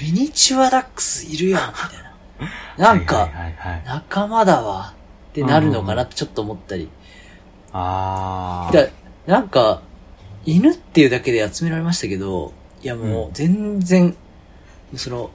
[0.00, 2.94] ミニチュアダックスいるやん、 みたいな。
[2.94, 3.82] なんか、はいはいはいはい。
[3.86, 4.92] 仲間だわ、
[5.30, 6.88] ってなるのかなってちょっと思ったり。
[7.72, 8.88] あだ
[9.28, 9.82] なんか、
[10.44, 14.16] 犬っていうだけで集められましたけど、いやもう全然、
[14.96, 15.30] その、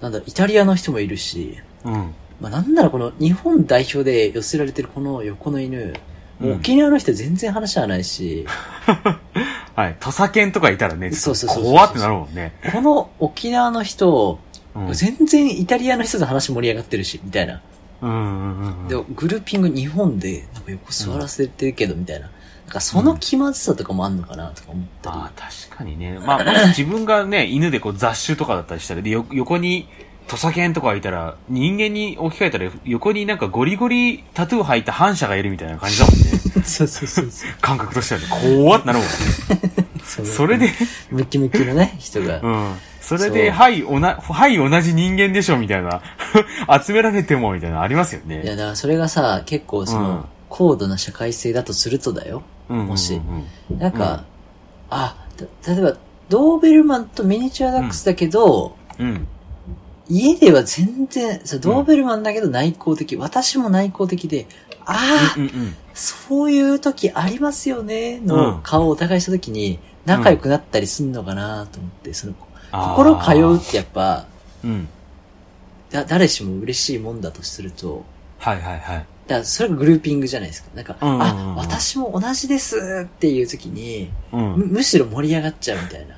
[0.00, 1.90] なんだろう、イタリアの人もいるし、あ。
[1.90, 2.14] うん。
[2.40, 5.92] まあなんならこの日本代表で寄せられてるこの横の犬、
[6.38, 8.46] もう沖縄の人全然話はないし、
[9.74, 9.96] はい。
[10.00, 12.52] 土佐犬とかいたらね、そうそうそう怖ってなるもんね。
[12.72, 14.38] この沖縄の人、
[14.74, 14.92] うん。
[14.92, 17.60] 全然イタリアの人と話盛り上がってるし、みたいな。
[18.02, 22.26] うんうんうんで、グルーピング日本で、なんか横座らせてるけど、みたいな。
[22.26, 25.16] なんかその気まずさとかもあんのかな、とか思ったり。
[25.16, 26.18] ああ、確かにね。
[26.18, 29.88] まあ、もし自分がね、犬でこう雑種とかだったりしたら、で、よ横に
[30.28, 36.24] 土佐犬とかいたら、人間に置き換えたら、横になんかゴリゴリタトゥー入った反射がいるみたいな感じだもんね。
[36.64, 37.50] そうそうそうそう。
[37.60, 38.26] 感覚としてはね、
[38.62, 39.12] 怖ってなるもんね。
[40.04, 40.70] そそれで、
[41.10, 42.40] ムキムキのね、人が。
[42.40, 42.74] うん。
[43.00, 46.00] それで、はい、おな、はい、同じ人間でしょ、みたいな。
[46.84, 48.50] 集められても、みたいなのありますよいや、ね。
[48.50, 52.42] だからそれがさ、結構その、うん高度な社会性だとするとだよ。
[52.68, 53.20] うんうんうんもし
[53.70, 54.24] なんか、
[54.90, 55.16] あ、
[55.62, 55.96] た例えば、
[56.28, 59.26] ドーベルマンとミニチュアダックスだけど、うん。
[60.12, 64.46] 家では全然、そうドーベルマンだけど内向的、私も内向的で、
[64.84, 65.76] ああ、うんうん。
[65.94, 72.34] そういう時ありますよね、うんの顔をお互いした時に、仲良くなったりすんのかなと思って、その、
[72.72, 74.26] あー心通うってやっぱ、
[74.62, 74.88] うん。
[75.90, 78.04] だ誰しも嬉しいもんだとすると、
[78.38, 79.06] はいはいはい。
[79.28, 80.70] だからそれがグルーピングじゃないですか。
[80.74, 84.56] なんか、うんうんうんあ、私も同じですっていう時に、うん。
[84.56, 86.16] むむしろ盛り上がっちゃうみたいな。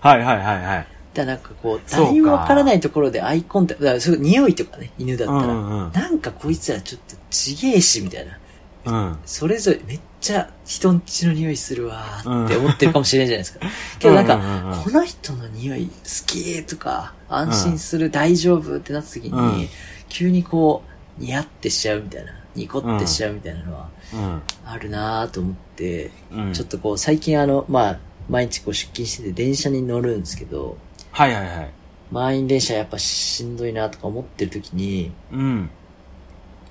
[0.00, 0.86] はいはいはいはい。
[1.14, 8.38] だなんかこう、誰もわからないところでアイコンタクト、だからそれ匂いとかね、犬だったら、うんうんなんかこいつらちょっとちげえし、みたいな。
[8.84, 9.18] うん。
[9.24, 13.66] それぞれめっちゃ人んちの匂いするわーって思ってるかもしれないじゃないですか。
[14.00, 15.92] けどなんか、うんうんうんうんこの人の匂い好
[16.26, 19.68] きとか、安心する、大丈夫ってなった時に、うん
[20.08, 20.82] 急にこ
[21.18, 24.42] う、ニヤってしちゃうみたいな、ニコってしちゃうみたいなのは、うん。
[24.66, 26.52] あるなーと思って、うん。
[26.52, 27.98] ちょっとこう、最近あの、まあ、
[28.28, 30.76] 毎日こう出勤してて電車に乗るんですけど、
[31.12, 31.70] はいはいはい。
[32.10, 35.70] 満員電車やっぱしんどいなとか思ってる時に、うん。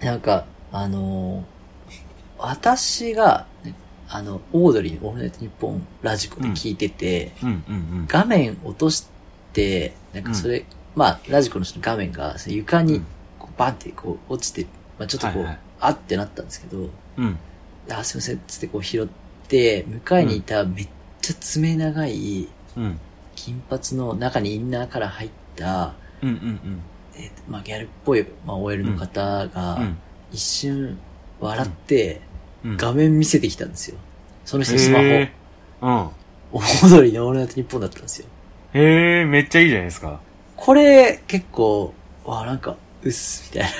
[0.01, 1.62] なんか、あのー
[2.43, 3.75] 私が、ね
[4.10, 9.08] あの、オードリーのオールナイトニッポンラジコで聞いてて、うんうん画面落とし
[9.54, 13.06] て、なんかそれ、まあ、ラジコの人の画面がその床にうん
[13.38, 14.65] こうバンってこう落ちて、
[14.97, 16.89] まあちょっとこう、はいはいあってなったんですけど、うん。
[17.17, 17.38] うん。
[17.91, 19.08] あ、すいません、つってこう拾っ
[19.47, 20.88] て、向かいにいためっ
[21.21, 22.99] ちゃ爪長い、うん。
[23.43, 26.82] 金髪の中にインナーから入った、うんうん
[27.15, 29.82] えーとまあ、ギャルっぽい、まあ、OL の方がうん。
[29.82, 29.97] うん。
[30.32, 30.97] 一瞬
[31.39, 32.21] 笑って
[32.63, 32.77] うん。
[32.77, 33.97] 画面見せてきたんですよ。
[34.45, 36.10] その人スマホ、うん。
[36.54, 38.27] オードリーのオールナイトニッポンだったんですよ。
[38.73, 40.19] へえ、めっちゃいいじゃないですか。
[40.56, 43.73] これ結構、わなんか、うっす、みたいへ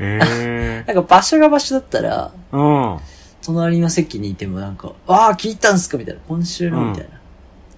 [0.00, 0.84] え。
[0.86, 0.92] な。
[0.92, 2.98] なんか場所が場所だったら、うん。
[3.42, 5.96] 隣の席にいてもなんか、ああ、聞いたんすか？
[5.98, 6.20] みたいな。
[6.26, 7.15] 今週の、うんみたいな。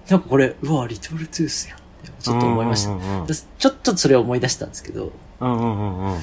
[0.09, 1.79] なんかこれ、うわリトルトゥースやん。
[2.21, 2.91] ちょっと思いました。
[2.91, 6.19] うんうんうんでちょっとそれを思い出したんですけど、うんうんうん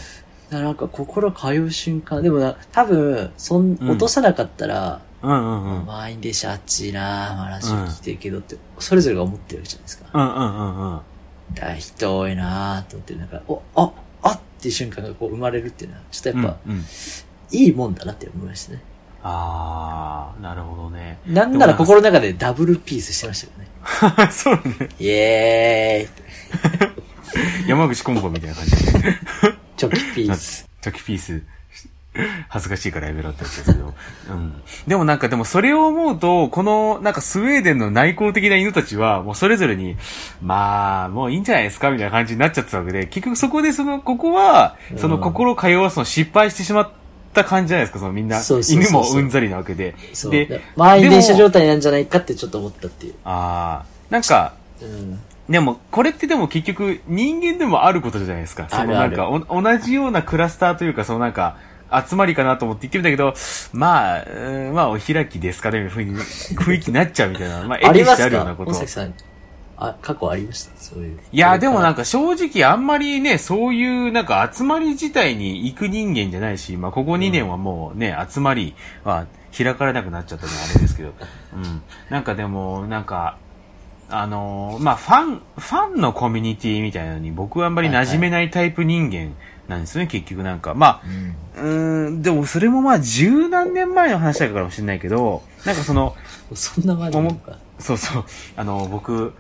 [0.50, 5.86] なんか心通う瞬間、でもな、多分、そん、うん落とさなかったら、うんうんうん。
[5.86, 10.10] 満員電車あっちいなまあラジオ聞いてるけどって、それぞれが思ってるじゃないですか。
[10.14, 11.02] うんうんうんうん。
[11.56, 16.86] だ人多いなと思って、なんか、お、あ、あっていう瞬間がこう生まれるっていうのは、ちょっとやっぱ、うんうん、
[17.52, 18.82] いいもんだなって思いましたね。
[19.28, 21.18] あー、なるほどね。
[21.26, 24.30] なんなら心の中でダブルピースしてましたよね。
[24.32, 24.90] そうね。
[25.00, 29.18] イエーイ山口コンボみたいな感じで。
[29.78, 30.70] チョキピース。
[30.80, 31.42] チョキピース。
[32.50, 33.96] 恥ずかしいからやめろってやつですけど。
[34.30, 34.62] うん。
[34.88, 39.98] でもなんか、でもそれを思うと、この、なんかスウェーデンの内向的な犬たちは、もうそれぞれに、
[40.42, 47.05] まあ、もういいんじゃないですかみたいな感じになっちゃってたわけで、結局そこでその、ここは、その心を通わすの失敗してしまった
[47.44, 48.40] 感じじゃないですか、そのみんな。
[48.40, 49.96] そうそうそう犬もうんざりなわけで。
[50.14, 50.32] そう。
[50.32, 53.16] でで、満員電車状態なんじゃないかってちょっと思ったっていう。
[53.26, 55.20] ああ、なんか、うん。
[55.50, 58.68] でも、これってでも結局、人間でもあることじゃないですか。
[58.70, 61.58] そのなんかお、同じようなクラスターというか、そのなんか、
[61.92, 63.34] 集まりかなと思って言ってみたけど、
[63.72, 64.26] まあ、
[64.74, 67.64] まあ、お開きですかね、みたいな雰囲気になっちゃうみたいな。
[67.64, 69.14] まあ、 あります絵にしてあるようなかこと大崎さん、
[69.78, 70.78] あ、過去ありました？
[70.78, 71.20] そういう。
[71.32, 79.26] いや、でもなんか、か正直あんまりね、そういうなんか集まり自体に行く人間じゃないし、まあここ2年はもうね、集まりは
[79.58, 81.14] 開かれなくなっちゃったのはあれですけど、
[81.56, 81.82] うん。
[82.10, 83.38] なんかでも、なんか、
[84.08, 89.32] あのーまあファン、ファンのコミュニティみたいなのに僕はあんまり馴染めないタイプ人間
[89.68, 90.74] なんですよね、結局なんか。
[90.76, 91.02] ま
[91.58, 92.08] あ、うん。
[92.20, 96.16] ん、でもそれもまあ十何年前の話だからかもしれないけど、なんかその、
[96.54, 97.58] そんなまでなのか。
[97.80, 99.34] そうそう、あの、僕、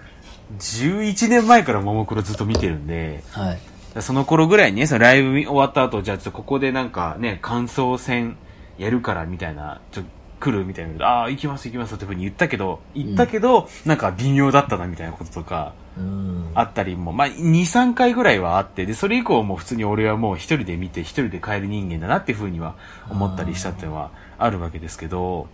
[0.60, 4.02] 11年前からももクロずっと見てるんで、はい。
[4.02, 8.38] その頃ぐらいにね、そのライブ終わった後、じゃあちょっとここでなんかね、感想戦
[8.78, 16.52] やるからみたいな、ちょっと来るみたいな、ああ、行きます行きますってふうに言ったけど、言ったけど、なんか微妙だったなみたいなこととか、うん。
[16.54, 22.76] あったりも、まあ、2、3回ぐらいはあって、で、それ以降もう普通に俺はもう一人で見て、一人で帰る人間だなっていうふうには
[23.10, 25.48] 思ったりしたっていうのはあるわけですけど、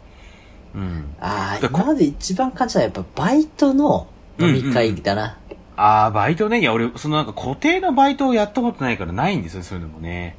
[0.73, 1.15] うん。
[1.19, 4.07] ああ、だ今まで一番感じたのはやっぱバイトの
[4.41, 5.37] 飲み会だな。
[5.77, 6.59] ああ、バイトね。
[6.59, 10.35] いや、俺、そのなんか固定のバイトをやったことないからないんですよ、そういうのもね。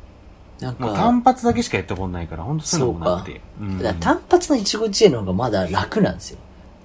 [0.60, 3.40] なんか、単発だけしかやったことないから、本当そういうのもなくて。
[3.60, 6.38] うんだから単発の一期一会の方がまだ楽なんですよ。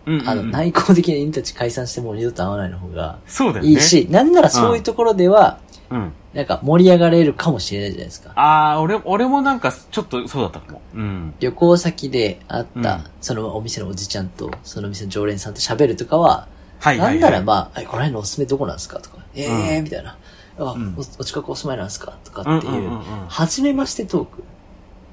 [0.08, 3.70] うんうんあの、内向的な犬たち解散してもう二度と会わないの方がそうだよね。
[3.72, 6.14] いいし、なんならそういうところでは、うん。
[6.34, 8.32] なんか盛り上がれるかもしれないじゃないですか。
[8.36, 10.82] ああ、俺、俺もなんか、ちょっとそうだったかも。
[10.94, 11.34] うん。
[11.40, 16.48] 旅行先で会った、うんそのお店のおじちゃんと、その店の常連さんと喋るとかは、
[16.80, 17.20] はいはい、はい。
[17.20, 20.18] なんならまあ、えこの辺のおすすめどこなんですかとか、ええー、うんみたいな。
[20.60, 22.90] あ、んお、お近くお住まいなんですかとかっていう、
[23.28, 24.44] 初めましてトーク。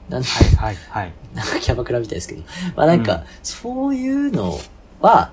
[0.08, 1.12] なんはいはいはい。
[1.34, 2.42] なんかキャバクラみたいですけど。
[2.76, 4.58] まあなんか、うんそういうの
[5.00, 5.32] は、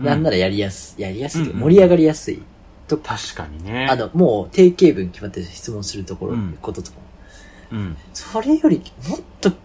[0.00, 2.40] うんなんならやりやす、やりやすい盛り上がりやすい。
[2.86, 3.86] と、確かにね。
[3.90, 6.96] あの、もう定型文決まってる質問するところ、うんこととか
[7.72, 7.78] も。
[7.78, 7.96] うん。
[8.14, 9.56] それよりもっとき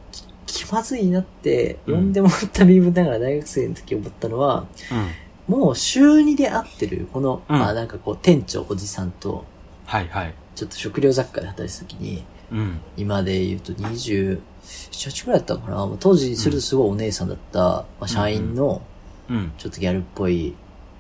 [0.46, 5.08] 気まずいなって、うん呼んでもらった身分ながら大学生の時思ったのは、うん。
[5.48, 9.46] もう週2で会ってる、この、うんまあなんかこう、店長おじさんと、
[9.86, 10.34] はいはい。
[10.56, 12.80] ちょっと食料雑貨で働いてた時に、うん。
[12.98, 18.82] 今で言うと27、8ぐらいだったのかなもう当時するとすごいお姉さんだった、まあ、社員の、
[19.30, 19.52] うん。
[19.58, 20.56] ちょっとギャルっぽい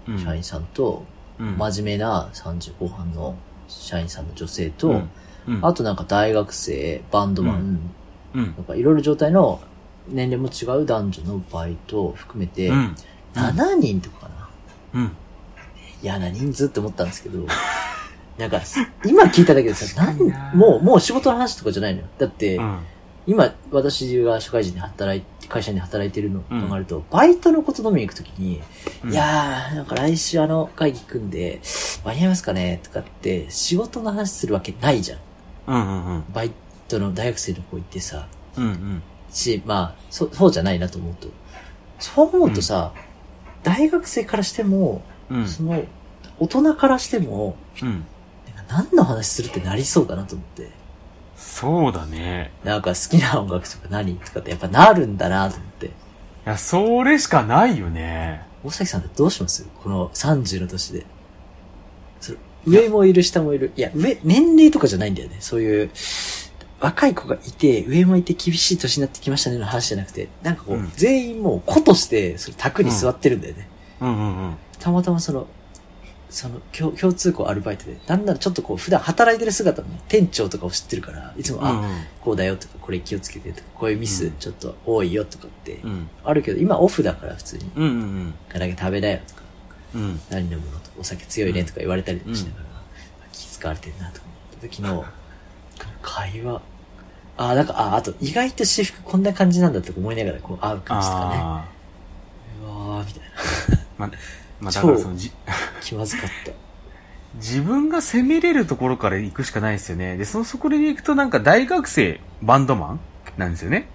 [0.07, 0.19] うん。
[0.19, 1.05] 社員さんと、
[1.39, 1.57] うん。
[1.57, 3.35] 真面目な30後半の
[3.67, 5.09] 社員さんの女性と、うん。
[5.47, 5.65] うん。
[5.65, 7.79] あとなんか大学生、バンドマン、
[8.33, 8.45] うん。
[8.45, 9.61] なんかいろいろ状態の
[10.07, 12.95] 年齢も違う男女のバイトを含めて、うん。
[13.33, 14.29] 7人とかか
[14.93, 15.01] な。
[15.01, 15.11] うん。
[16.01, 17.45] 嫌な人数って思ったんですけど、
[18.37, 18.61] なんか、
[19.05, 20.17] 今聞いただけでさ、なん
[20.55, 22.07] もう、もう仕事の話とかじゃないのよ。
[22.17, 22.79] だって、うん。
[23.25, 28.61] 今、私が社会人で働いて、会社に働いてるのとなると、バイトのこと飲みに行くときに、
[29.03, 31.61] うんいやー、なんか来週あの会議組んで、
[32.03, 35.19] 間に合いますかねとかって、仕事の話するわけないじゃん。
[35.67, 36.23] うんうんうん。
[36.33, 36.51] バイ
[36.87, 39.03] トの大学生の子行ってさ、うんうん。
[39.31, 41.27] し、まあ、そ、そうじゃないなと思うと。
[41.99, 42.93] そう思うとさ、
[43.63, 45.47] 大学生からしても、うん。
[45.47, 45.83] その、
[46.39, 48.05] 大人からしても、うん。
[48.55, 50.69] なんか何の話するってなりそうだなと思って。
[51.35, 52.51] そうだね。
[52.63, 55.87] なんか好きな音楽とか何とかってやっぱなるんだなと思って。
[55.87, 55.89] い
[56.45, 58.45] や、それしかないよね。
[58.63, 59.67] 大崎さんってどうします？
[59.83, 61.05] この30の年で。
[62.65, 63.73] 上もいる下もいる。
[63.75, 65.37] いや、上、年齢とかじゃないんだよね。
[65.41, 65.91] そういう、
[66.83, 73.69] 若い子がいて、上もいて厳しい年になってきましたねの話じゃなくて、なんかこう、うん全員もう子として、その卓に座ってるんだよね。
[74.01, 74.55] うんうんうん。
[74.79, 75.47] たまたまその、
[76.29, 86.09] その共共通項アルバイトで、なんならちょっとこう普段働いてる姿も店長とかを知ってるから、いつも、あ、うんこうだよとか、これ気をつけてとか、こういうミスちょっと多いよとかってう、ん。
[86.25, 89.41] ああるけど、今オフだから普通に、うんうん唐揚げ食べなよとか、
[89.95, 90.01] うん。
[90.01, 90.19] うん。
[90.29, 92.65] 何飲むのとか、お酒強いねとか言われたりしながら、
[93.31, 95.05] 気遣われてるなとか思った時の、
[96.01, 96.61] 会話、
[97.37, 101.35] あ、なんか、あ、あと意外と私服こんな感じなんだとか思いながらこう会う感じとかね。
[101.37, 101.65] あ
[102.61, 103.75] うわー、みたいな。
[103.75, 103.79] あ。
[103.97, 104.11] ま、
[104.59, 105.31] まあ、だからそのじ、
[105.81, 106.51] 気まずかった。
[107.35, 110.17] 自分が攻めれるところから行くしかないですよね。
[110.17, 112.99] で、その、そこで行くとなんか大学生バンドマン
[113.37, 113.87] なんですよね。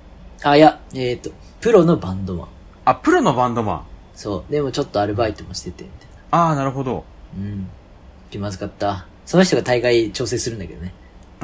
[0.42, 1.30] あ、いや、えっ、と、
[1.60, 2.48] プロのバンドマン。
[2.84, 3.82] あ、プロのバンドマン。
[4.14, 4.52] そう。
[4.52, 7.04] でもちょっとアルバイトもしてて、みたいああ、なるほど。
[7.36, 7.44] な。
[7.44, 7.68] うん。
[8.30, 9.06] 気まずかった。
[9.24, 10.92] その人が大概調整するんだけどね。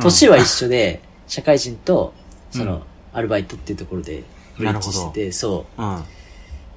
[0.01, 1.01] 年は一緒で、
[1.35, 2.15] 社会人と、
[2.51, 2.83] その、うん
[3.17, 4.25] アルバイトっていうところで、
[4.59, 5.95] ブリッジしてて、そうん。
[5.99, 6.05] う。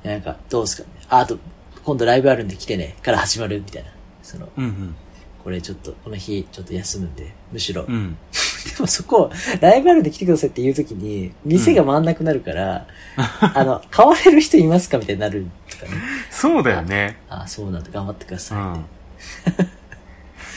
[0.04, 0.90] なんか、どうすかね。
[1.10, 1.40] あ、あと、
[1.84, 3.90] 今度ライブあるんで来てね、から始まる、みたいな。
[4.22, 4.96] その、うんうん。
[5.44, 7.88] これちょっと、この日、ちょっと休むんで、むしろ。
[7.88, 8.18] でうん。
[8.80, 12.86] もそこ、ライブあるんで来てくださいって言うときに、店が回んなくなるから、
[13.18, 15.92] あの、買われる人いますかみたいになるとかね。
[16.30, 17.18] そうだよね。
[17.30, 18.76] あ、そうなんだ、頑張ってくだうさ
[19.50, 19.64] いって。
[19.64, 19.68] ん。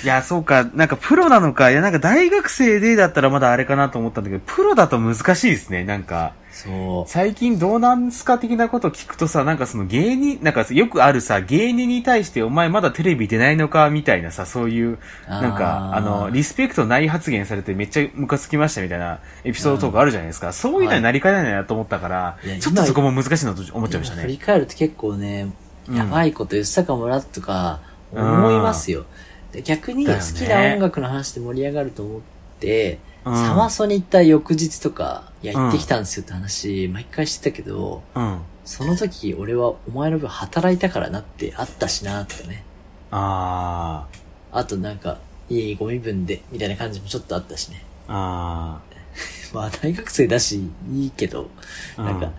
[0.03, 0.65] いや、そうか。
[0.75, 1.71] なんかプロなのか。
[1.71, 5.85] いや、なんか大学生でだったらまだあれかなと思ったんだけど、プロだと難しいですね。
[5.85, 7.11] なんか、そう。
[7.11, 14.99] 最近どうなんすか的なこと聞くとさ、なんかその芸人、なんかよくあるさ、芸人に対してお前まだテレビ出ないのかみたいなさ、そういう、
[15.29, 20.53] なんか、あの、リスペクトない発言されてめっちゃムカつきましたみたいなエピソードとかあるじゃないですか。
[20.53, 24.45] そういうのになりかねないなと思ったから、いやちょっとそこも難しいなと思っちゃいました今振りね。
[24.45, 25.43] 返ると結構ね、
[25.89, 27.81] うんやばいこと言ってたかもなとか、
[28.13, 29.07] 思いますよ。
[29.53, 32.21] で逆に好きな音楽の話で盛り上がると思っ
[32.61, 38.41] て、うんサマソに行った翌日とか、いや、行ってきたんですよって話、毎回してたけど、うん。
[38.65, 42.65] その時俺はお前の分働いたからなってあったしな、とかね。
[43.11, 44.07] あ
[44.53, 45.19] あとなんか、
[45.51, 47.85] いいゴミ分で、みたいな感じもちょっとあったしね。
[48.09, 48.13] ー。
[48.13, 48.81] あ
[49.53, 52.03] まあ大学生だし、いいけど、ー。
[52.03, 52.33] なんかうん、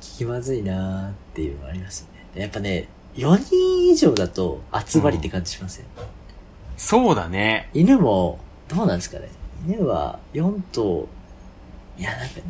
[0.00, 2.26] 気まずいなーっていうのがありますよね。
[2.34, 5.84] でやっぱね、4人以上だと集まりって感じしますよ。
[6.76, 7.70] そうだね。
[7.72, 9.28] 犬も、どうなんですかね。
[9.66, 11.08] 犬は4頭、
[11.98, 12.40] いやなんか、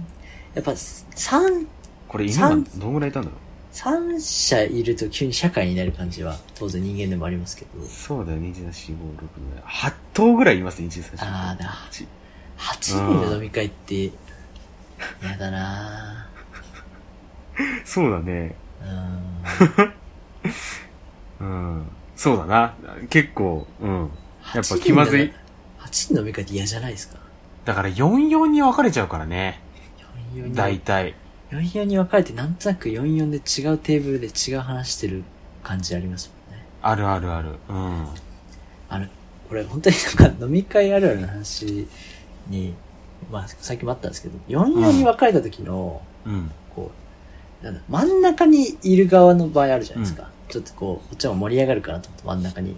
[0.54, 1.66] やっぱ3、
[2.08, 3.36] これ犬三がどんぐらいいたんだろ
[3.72, 7.86] 3社いると急に社会になる感じは当然人間でもありますけど、う。
[7.86, 11.18] そうだよ、2、4、5、6、8頭ぐらいいますね、1、2、3、4。
[11.20, 12.06] あーだ8
[12.56, 13.94] 8人で飲み会って、
[15.22, 16.26] 嫌だな
[17.84, 18.54] そうだね。
[18.82, 19.90] ー
[21.40, 21.76] うーん。
[21.76, 21.86] うん。
[22.16, 22.74] そうだな。
[23.10, 23.90] 結構、うん。
[24.00, 24.08] やっ
[24.52, 25.32] ぱ8人気まずい。
[25.78, 27.18] 8人飲み会って嫌じゃないですか。
[27.64, 29.60] だから44に分かれちゃうからね。
[30.34, 31.14] 44に大体。
[31.50, 35.22] 44に分かれてなんとなく44で違うテーブルで違う話してる
[35.62, 36.64] 感じありますもんね。
[36.82, 37.50] あるあるある。
[37.68, 38.06] うん。
[38.88, 39.06] あの、
[39.48, 41.86] これ本当になんか飲み会あるあるの話
[42.48, 42.74] に、
[43.30, 46.50] まあさっきもあったんですけど、44に分かれた時の、うん。
[46.74, 46.90] こ
[47.62, 50.30] う、なんだ、真ん中にいる側の場合あるじゃないですか。
[50.48, 52.76] ちょっとこう、こっちも盛り上がるかなと思って真ん中に。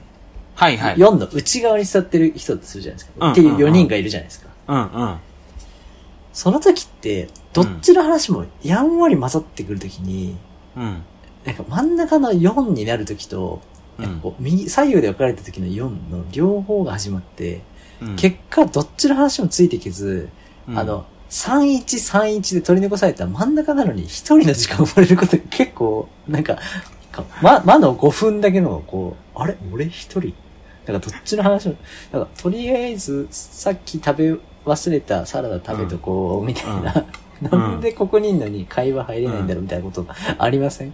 [0.54, 0.96] はいはい。
[0.96, 3.26] 4の内側に座ってる人ってするじゃないですか。
[3.26, 4.48] うんっていう4人がいるじゃないですか。
[4.68, 5.16] うんうん。
[6.32, 10.36] その時って、どっちの話もやんわり混ざってくる時に、
[10.76, 11.02] うん。
[11.44, 13.62] なんか真ん中の4になる時と、
[13.98, 17.62] うんなんかこう右、左右で分かれた時の4の両方が始まって、
[18.00, 18.16] うん。
[18.16, 20.28] 結果どっちの話もついていけず、
[20.68, 26.58] うんあの、3131で取り残された真ん中なのに一人の時間を生まれることが結構、なんか、
[27.22, 29.56] かま、魔の5分だけの、こう、あれ？
[29.72, 30.34] 俺一人？
[30.86, 31.68] なんかどっちの話？
[31.68, 31.76] も、
[32.12, 34.32] なんかとりあえずさっき食べ
[34.64, 36.92] 忘れたサラダ食べとこう、みたいな。
[36.92, 37.06] ん
[37.40, 40.06] なんでここにいんのに会話入れないんだろうみたいなこと
[40.38, 40.92] ありません？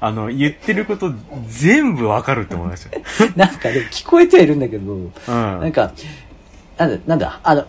[0.00, 1.12] あの、言ってること
[1.46, 3.02] 全部わかるって思いましたよ。
[3.36, 5.10] なんかでも聞こえてはいるんだけど、うん。
[5.28, 5.92] なんか、
[6.76, 7.64] なんだ、なんだ、あの、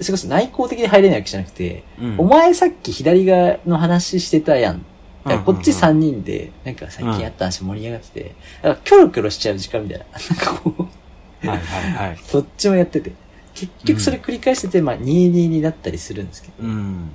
[0.00, 4.84] それこそ内向的に入れないわけじゃなくて、うんお前さっき左側の話してたやん。
[5.24, 10.04] だからこっちうんうんうん3人で、なんか最近あった話盛り上がってて、だからキョロキョロしちゃう時間みたいな。
[10.12, 12.18] なんかこう、はいはいはい。
[12.32, 13.12] どっちもやってて。
[13.54, 16.54] 結局それ繰り返してて、まあ2-2になったりするんですけど。
[16.60, 17.10] うん。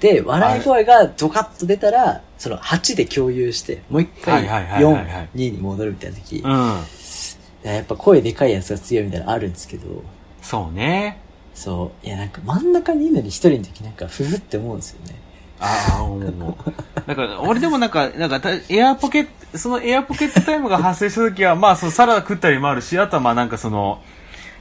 [0.00, 7.70] で、笑い声がドカッと出たら、その8で共有して、もう一回はいはいはいはいはい4、2に戻るみたいな時、うん。
[7.70, 10.02] やっぱ声でかいやつが強いみたいなのあるんですけど、
[10.42, 11.18] そうね。
[11.54, 12.06] そう。
[12.06, 15.14] いや、なんか真ん中にいるのに一人の時なんか、ふふって思うんですよね。
[15.62, 16.72] ああ、もう、もう。
[17.06, 24.02] だから、俺でもなんか、なんかた、エアポケット、そのエアポケットタイムが発生した時は、まあ、そのサラダ食ったりもあるし、あとはまあなんかその、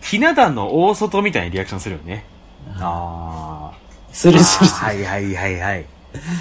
[0.02, 2.26] ひな壇の大外みたいにリアクションするよね。
[2.78, 3.78] ああ。
[4.14, 4.86] するするする。
[4.86, 5.86] はいはいはいはい。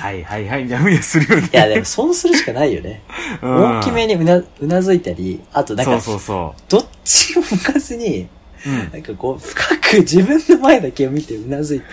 [0.00, 1.48] はいはいはい、みたいなふうにするよね。
[1.52, 3.02] いや、でもそうするしかないよね。
[3.40, 8.28] うん大きめにうな、うなずいたり、あとなんか、そうそうそどっちも向かずに、
[8.66, 8.70] う。
[8.70, 8.90] うん。
[8.92, 11.86] なんかこう、深く自分の前だけを見てうなずいて、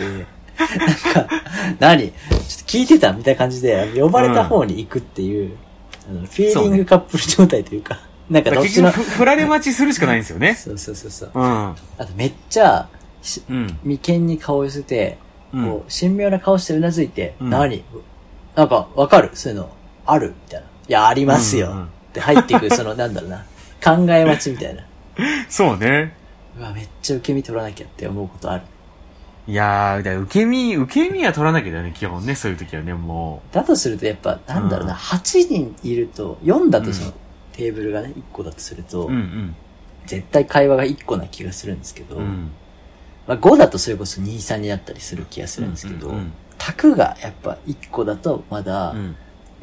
[0.78, 1.28] なんか、
[1.80, 2.10] 何？
[2.10, 5.56] ちょっと聞いてたみたいな感じで、呼ばれた方に行くっていう、
[6.10, 8.00] あの、フィーリングカップル状態というか、
[8.30, 10.56] なんかどっちの、振られ待ちするしかないんですよね。
[10.56, 11.32] そうそうそうそう。
[11.34, 11.44] うん。
[11.70, 12.90] あとめっちゃ、
[13.22, 13.80] しうん。
[13.84, 15.18] 眉間に顔を寄せて、
[15.54, 17.84] うんこう、神妙な顔してうなずいて、うん何？
[18.56, 19.30] なんか、わかる？
[19.34, 19.70] そういうの、
[20.06, 20.30] ある？
[20.30, 20.66] みたいな。
[20.66, 21.72] いや、ありますよ。
[21.72, 23.46] うんうんって入っていく、その、なんだろうな。
[23.84, 24.84] 考え待ちみたいな。
[25.50, 26.16] そうね。
[26.58, 28.64] うわ、めっちゃ受け身取らなきゃって思うことある。
[29.48, 37.14] いやー、受け身、受け身は取らなきゃだよね、基本ね、そういう時はね、もだとすると、やっぱ、なんだろうな、うん8人いると、4だとその、うん
[37.58, 39.10] テーブルがね、1個だとすると、う。
[39.10, 39.56] うん
[40.06, 42.22] 絶対会話が1個な気がするんですけど、うん。
[42.22, 42.52] うん。
[43.28, 49.10] まあ、5だとそれこそ2、3になったりする気がするんですけど、うん卓がやっぱ1個だとまだ、うん。
[49.10, 49.16] 受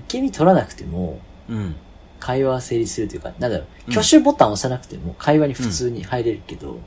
[0.09, 1.76] け身取らなくても、うん。
[2.20, 6.78] 会話は成立するというか、なんだろう、うん挙手ボタン押さなくても会話に普通に入れるけど、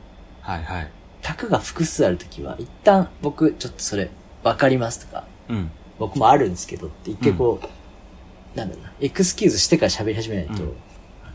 [0.41, 0.91] はいはい。
[1.22, 4.09] 卓が複数あるときは、一旦僕ちょっとそれ
[4.43, 5.72] わかりますとか、うん。
[5.99, 10.74] 僕もあるんですけどって一回こう、なんだろうな、エクスキューズしてから喋り始めないと、うん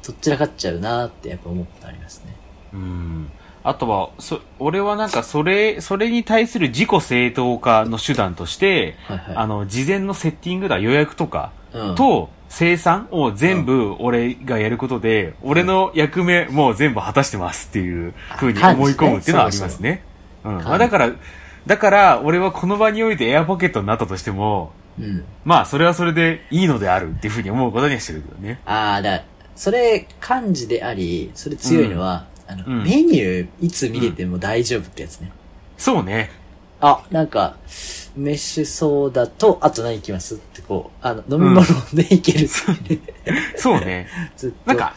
[0.05, 2.35] どっちらかっちゃうなーってやっぱ思うことありますね。
[2.75, 3.31] うん。
[3.63, 9.37] あとは、そ、俺はなんかそれ、それに対する自己正当化の手段として、はいはい。
[9.37, 20.05] あの、事前のセッティングだ、予約とか、うん、と、生産を全部俺がやることで、俺の役目もう全部果たしてますっていう風に思い込むっていうのはありますね。
[20.45, 20.57] うん。
[20.57, 21.13] まあだから、
[21.67, 25.25] だから俺はこの場においてエアポケットになったとしても、うん。
[25.47, 28.61] まあそれはそれでいいのであるっていう風に思うことにはしてるけどね。
[28.67, 29.25] ああ、だ
[29.57, 35.33] それ漢字であり、それ強いのは、あの、うんメニューいつ見れても大丈夫ってやつね。
[35.79, 36.31] そうね。
[36.83, 37.57] あ、なんか、
[38.17, 40.35] メッシュソーダと、あと何いきます？
[40.35, 43.01] ってこう、あの、飲み物でいけるうね、
[43.57, 44.07] そうね。
[44.37, 44.57] ずっと。
[44.67, 44.95] なんか、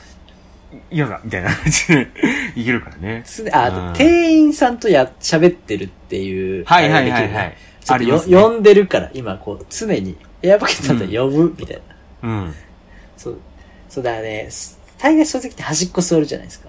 [0.91, 2.07] 嫌だ、みたいな感じで
[2.55, 3.23] いけるからね。
[3.51, 6.65] あ、あうんと店員さんとや、喋ってるっていう。
[6.65, 7.57] はいはいはいはい。
[7.83, 8.41] ちょっとね。
[8.41, 11.81] 呼んでるから、今こう、常に、エアポケットだったら呼ぶ、みたい
[12.21, 12.29] な。
[12.29, 12.55] うん。
[13.15, 13.39] そう、
[13.89, 14.49] そうだね。
[14.97, 16.64] 大概そういう時って端っこ座るじゃないですか。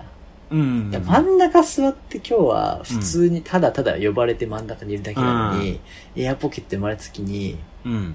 [0.51, 5.81] うん真ん中座って今日は普通にただただ呼ばれて真ん中にいるだけなのに、
[6.15, 8.15] エアポケット生まれた時に、うん。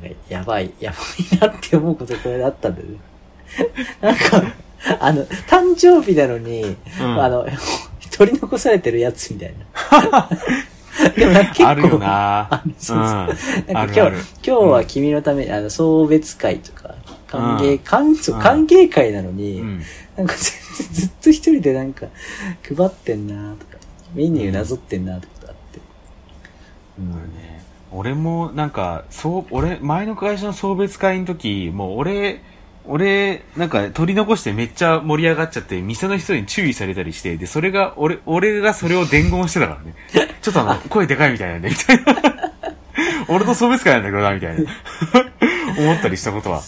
[0.00, 0.96] なんか、やばい、やば
[1.36, 2.98] いなって思うことこれだったんだよね。
[4.00, 4.42] なんか、
[5.00, 7.46] あの、誕生日なのに、うんあの、
[8.10, 9.54] 取り残されてるやつみたい
[10.10, 10.28] な。
[11.16, 13.74] でもなんか結構、あるよなそうそううん。
[13.74, 16.94] なんかあ今日、今日は君のために、あの、送別会とか、
[17.28, 19.82] 歓迎、うん歓歓迎会なのに、うん。
[20.16, 22.06] なんか全然ずっと一人でなんか、
[22.62, 23.78] 配ってんなとか、
[24.14, 25.80] メニューなぞってんなとかあって。
[26.98, 27.62] うんね
[27.94, 32.40] 俺もなんか、そう、俺、前の会社の送別会の時、もう俺、
[32.84, 39.94] 俺、なんか取り残してめっちゃ盛り上がっちゃって、店の人に注意されたりして、で、それが、俺、俺がそれを伝言してたからね。
[40.42, 42.51] ちょっとあの、声でかいみたいなんで、みたいな。
[43.28, 44.70] 俺と送別会なんだけどな、みたいな。
[45.78, 46.62] 思ったりしたことは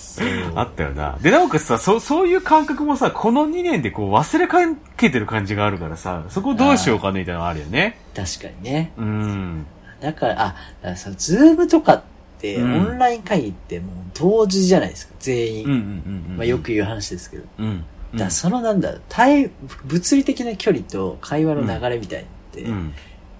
[0.54, 1.18] あったよな。
[1.20, 4.58] で、なおかつさ、そ、そういう感覚もさ、この2年でこう忘れか
[4.96, 7.98] けてる感じがあるからさ、そこどうしようかね、みたいなのあるよね。
[8.14, 8.92] 確かにね。
[8.96, 9.66] うん。
[10.00, 12.02] だから、あ、だからさ、ズームとかっ
[12.40, 15.64] て、うんオンライン会議ってもう同時じゃないですか、全員。
[15.64, 16.36] うんうんうんうん。
[16.36, 17.44] まあよく言う話ですけど。
[17.58, 17.84] うん。
[18.14, 19.50] だそのなんだ、対、
[19.84, 22.92] 物理的な距離と会話の流れみたいって、うん。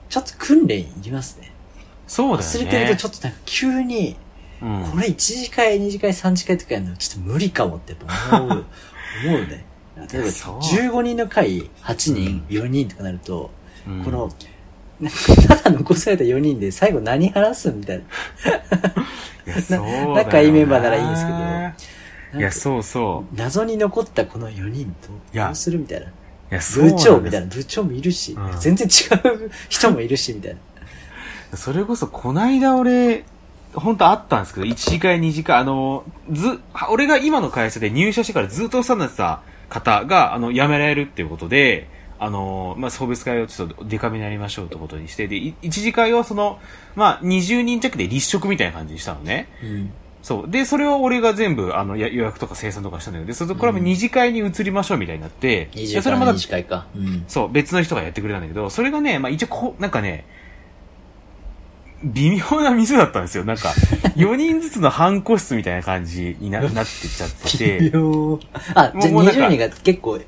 [0.09, 1.54] ちょっと訓練いりますね。
[2.07, 2.57] そうだよね。
[2.59, 4.17] 忘れてるとちょっとなんか急に、
[4.63, 4.85] うん。
[4.91, 7.95] これ1次会、2次会、3次会とかやるのちょっと無理かもって
[8.33, 8.51] 思う、
[9.27, 9.65] 思うね。
[10.13, 13.51] 例えばそう15人の会、8人、4人とかなると、
[13.87, 14.31] うんこの、
[15.49, 18.05] ただ残された4人で最後何話すみたいな。
[19.79, 21.39] な仲いいメンバーならいいんですけど
[22.39, 23.37] いや、そうそう。
[23.37, 26.07] 謎に残ったこの4人とどうするみたいな。
[26.07, 26.11] い
[26.51, 27.55] や、そう部長みたいなな。
[27.55, 30.59] 部長もいるし、うん全然違う人もいるし、みたいな。
[31.57, 33.25] それこそ、こないだ俺、
[33.75, 41.89] 本当あったんですけど、1次会、2次会、あの、ず、俺が今の会社で入社してからずっとお世話になってた方が、あの、辞められるっていうことで、
[42.19, 46.61] あの、まあ、送別会をちょっとデカめにやりましょうってことにして、で、い一次会をその、
[46.95, 49.49] まあ、20人弱で立食みたいな感じにしたのね。
[49.63, 49.93] うん。
[50.23, 50.51] そう。
[50.51, 56.87] で、それを俺が全部、あの、や予約とか生産とかしたんだけど、で、それこれも二次会に移りましょうみたいになって、二次でそれまた会二、次会か。
[56.97, 57.25] うん。
[57.29, 60.25] そう、別の人がやってくれたんだけど、それがね、まあ一応こう、なんかね、
[62.03, 63.45] 微妙な店だったんですよ。
[63.45, 63.69] なんか、
[64.17, 67.93] 4人ずつの半個室みたいな感じにな なってっちゃってて、
[68.75, 70.21] あ、じゃあもうなんか20人が結構、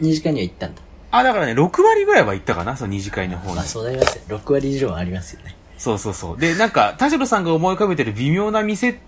[0.00, 0.82] 二次会には行ったんだ。
[1.10, 3.64] あ、だからね、6割ぐらいは行ったかな、その二次会の方にまあ。
[3.64, 4.38] そうなりますよ。
[4.38, 5.56] 6割以上はありますよね。
[5.78, 6.38] そうそうそう。
[6.38, 9.00] で、なんか、田代さんが思い浮かべてる微妙な店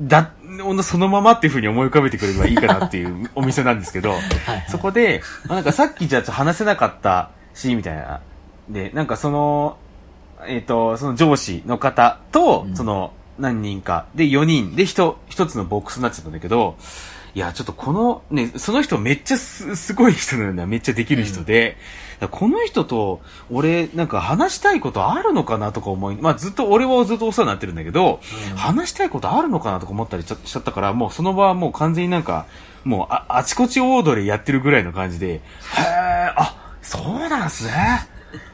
[0.00, 0.32] だ、
[0.82, 4.66] そのままっていう風に思い浮かべてくれればいいかなっていうお店なんですけど、 はい、はい。
[4.68, 8.20] そこで、まあなんかさっきじゃあちょっと話せなかったし、みたいな。
[8.68, 9.76] で、なんかその、
[10.46, 12.76] えっ、と、その上司の方と、うん。
[12.76, 14.76] その何人か、で4人。
[14.76, 16.76] で一、一つのボックスになっちゃったんだけど、
[17.34, 20.66] いや、ちょっとこの、ね、その人めっちゃす、すごい人なんだ。
[20.66, 21.78] めっちゃできる人で、
[22.20, 28.20] だからこの人と、俺、なんか話したいことあるのかなとか思い、まあずっと、俺はずっとお世話になってるんだけど、
[28.50, 28.56] うん。
[28.56, 32.46] 話したいことあるのかなとか思ったりしちゃしちゃったから、もうその場はもう完全になんか、
[32.84, 35.40] もうあ、あちこちオードリーやってるぐらいの感じで、へ
[35.78, 37.72] え、あ、そうなんすね。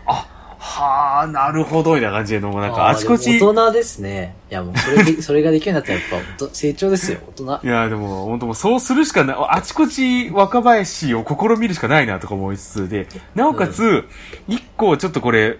[0.06, 0.26] あ、
[0.68, 4.36] はあ、なるほど、みたいな感じで、もうなんかあちこち、大人ですね。
[4.50, 7.60] いやもうそれで、 それができるようになったらやっぱ、成長ですよ、大人。
[7.64, 14.04] いや、でも、本当もうそうするしかない、あちこち若林を試みるしかないなとか思いつつで、なおかつ、
[14.46, 15.58] 一個ちょっとこれ、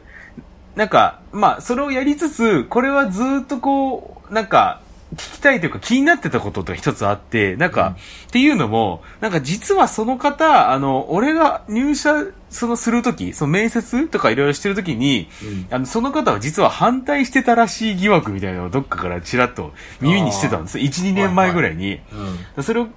[0.77, 4.81] なんか、まあ、それをやりつつ、これはずっとこう、なんか、
[5.15, 7.97] 聞きたいというか気になってたこととか一つあって、なんか、
[8.27, 20.79] っていうのも、なんか実はその方、あの、俺が入社、そのするとき、その面接とかいろいろしてるときに、うんあの、その方は実は反対してたらしい疑惑みたいなのをどっかからちらっと耳にしてたんです。
[20.79, 22.01] 1、2年前ぐらいに。
[22.57, 22.63] うん。
[22.63, 22.89] それを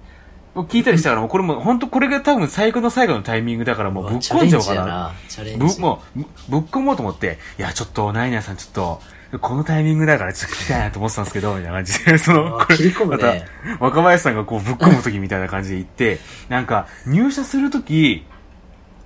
[0.55, 5.13] 聞いたりしたから、もうこれも、本当これが多分最後の最後のタイミングだからもうぶっ込んじゃおうかな。
[5.57, 5.79] ぶ、ジ。
[5.79, 9.01] もう、ぶぶっ込もうと思って、いや、ちょっと、ナイナーさんちょっと、
[9.39, 16.19] このタイミングだからちょっと聞きたいなと思ってたんですけど、みたいな感じで、 その、これあ切り込むねまた、若林さんがこうぶっ込む時みたいな感じで言って、
[16.49, 18.25] なんか、入社する時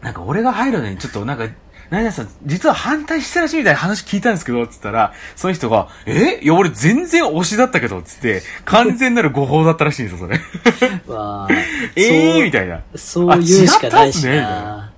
[0.01, 1.47] なんか俺が入るのにちょっとなんか、
[1.89, 6.39] ナイナーさん、実は反対してたらしいみたいな話聞いたんですけど、つったら、その人が、え？
[6.41, 10.39] いや、俺全然推しだったけど、つって、完全なる誤報だったらしいんですよ、それ。
[11.07, 11.53] わあ
[11.95, 12.81] え えー、みたいな。
[12.95, 14.91] そうそうしかないしあ違ったな。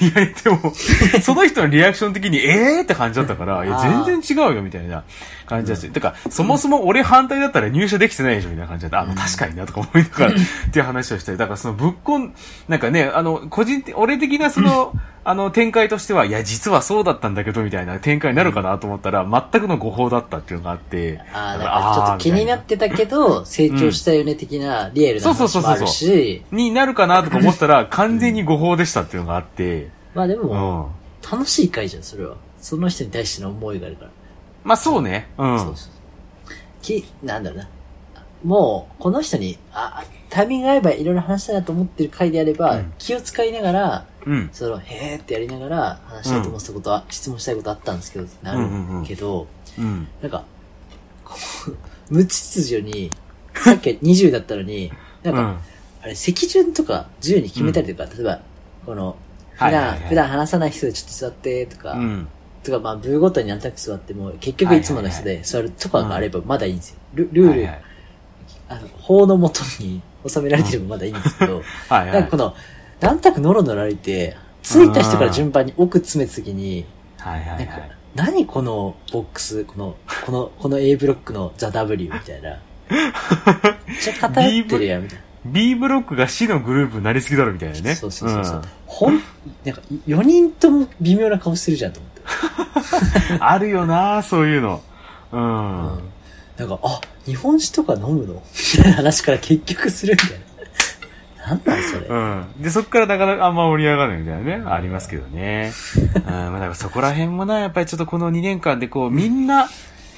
[0.00, 0.72] いや、でも、
[1.22, 5.04] その人のリアクション的に、えーって感じだったから、いや、全然違うよ、みたいな
[5.48, 5.90] 感じだし。
[5.90, 9.00] てか、そもそも俺反対だったら入社できてないでしょ、みたいな感じだった。
[9.00, 10.34] あ、まあ確かにな、とか思いながら、っ
[10.70, 11.38] ていう話をしたり。
[11.38, 12.34] だから、そのぶっこん、
[12.68, 14.92] なんかね、あの、個人的、俺的なその、
[15.24, 21.20] あの、展開としては、いや、実はそうだったんだけど、みたいな展開になるかなと思ったら、全くの誤報だったっていうのがあって。
[21.34, 30.86] ああ、だだからちょっと気になってたけど、成長したよね的なリアルなそうそうそうそう話もあるし、になるかなとか思ったら、 完全に誤報でしたっていうのがあって、まあでうも、ん。
[31.30, 32.36] 楽しい回じゃん、それは。
[32.60, 34.10] その人に対しての思いがあるから。
[34.68, 35.30] まあそうね。
[35.38, 35.58] うん。
[35.58, 35.92] そうそう。
[36.82, 37.68] き、なんだろうな。
[38.44, 44.50] もう、この人に、あ、タイミング合えばいろいろ話したいなと思ってる回であれば、うん気を使いながら、うん。
[44.52, 49.46] その、へーってやりながら話したいと思ってたことは、質問したいことあったんですけど、なうんうんうんるけど、
[49.78, 50.06] うん。
[50.20, 50.44] なんか、
[52.10, 53.10] 無秩序に、
[53.54, 54.92] さっきは20だったのに、
[55.22, 55.58] なんか、うん。
[56.02, 58.40] あれ、席順とか自由に決めたりとか、例えば、
[58.84, 59.16] この、
[59.54, 62.28] 普段、はいはいはい普段話さない人でちょっと座ってとか、うん。
[62.70, 66.96] とか、まあ、部ごとになんとなく座っても、結局いつもの人で座るとかがあればまだいいんですよ。
[67.14, 67.82] ルルール、はいはい
[68.68, 72.12] あの、法のもとに収められてればまだいいんですけど、はいはい。
[72.12, 72.54] なんかこの、
[73.00, 76.84] なんとなくノロノロ歩いて、着いた人から順番に奥詰めた時に、
[77.16, 79.96] はいはいはい。、何このボックス、この、
[80.26, 82.60] この、この A ブロックのザ・ W みたいな。
[83.86, 87.80] めっちゃ偏ってるやん、みたい B ブロックが死のグループになりすぎだろみたいなな。
[87.82, 87.94] ね。
[87.94, 88.58] そうそうそうそう。
[88.58, 89.22] んほん、
[89.64, 92.17] なんか、4人とも微妙な顔してるじゃんと思って。
[93.40, 94.82] あるよなそういうの。
[95.32, 95.92] うん。
[95.94, 96.08] うん
[96.58, 98.42] なんか、あ、日本酒とか飲むの？
[98.78, 101.74] みたいな話から結局するみたいな。
[101.74, 102.06] なんそれ？
[102.08, 102.44] うん。
[102.60, 105.72] で、そっからなかなかあんま盛り上がらないみたいなね、ありますけどね。
[106.16, 109.68] うん、まあだからそこら辺もな、やっぱりちょっとこの2年間でこう、みんな、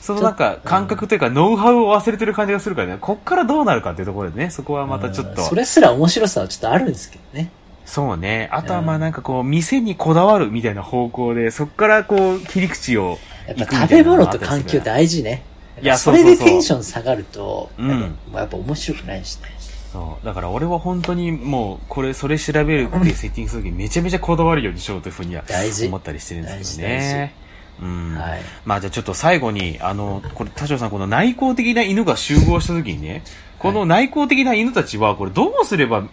[0.01, 5.49] そのなんか感覚というか、ノウハウを忘れてる感じがするからね、こっからどうなるかっていうところでね、そこはまたちょっとうん。
[5.49, 7.51] それすら面白さはちょっとあるんですけどね。
[7.85, 8.49] そうね。
[8.53, 15.43] あとはまあなんかこう、店にこだわるみたいな方向で、そっからこう、切り口をやっぱ食べ物と環境大事ね。
[15.83, 19.49] いやそれでテンション下がると、うんやっぱ面白くないしね。
[19.93, 20.27] そう。
[20.27, 25.43] だから俺は本当にもう、これ、それ調べるってセッティングするときにめちゃめちゃこだわるようにしようというふうには
[25.87, 27.35] 思ったりしてるんですけどね。
[27.83, 28.15] うん。
[28.15, 28.41] はい。
[28.65, 33.25] まあじゃあちょっと最後に、あの、これ、田代さん、この内向的な犬が集合したときにね、
[33.59, 36.05] この内向的な犬たちは、これどうすれば、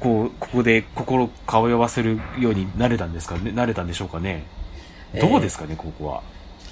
[0.00, 3.36] こう、ここで心通わせるようになれたんですか？
[3.36, 4.44] ね、なれたんでしょうかね？
[5.20, 6.22] どうですかね、ここは。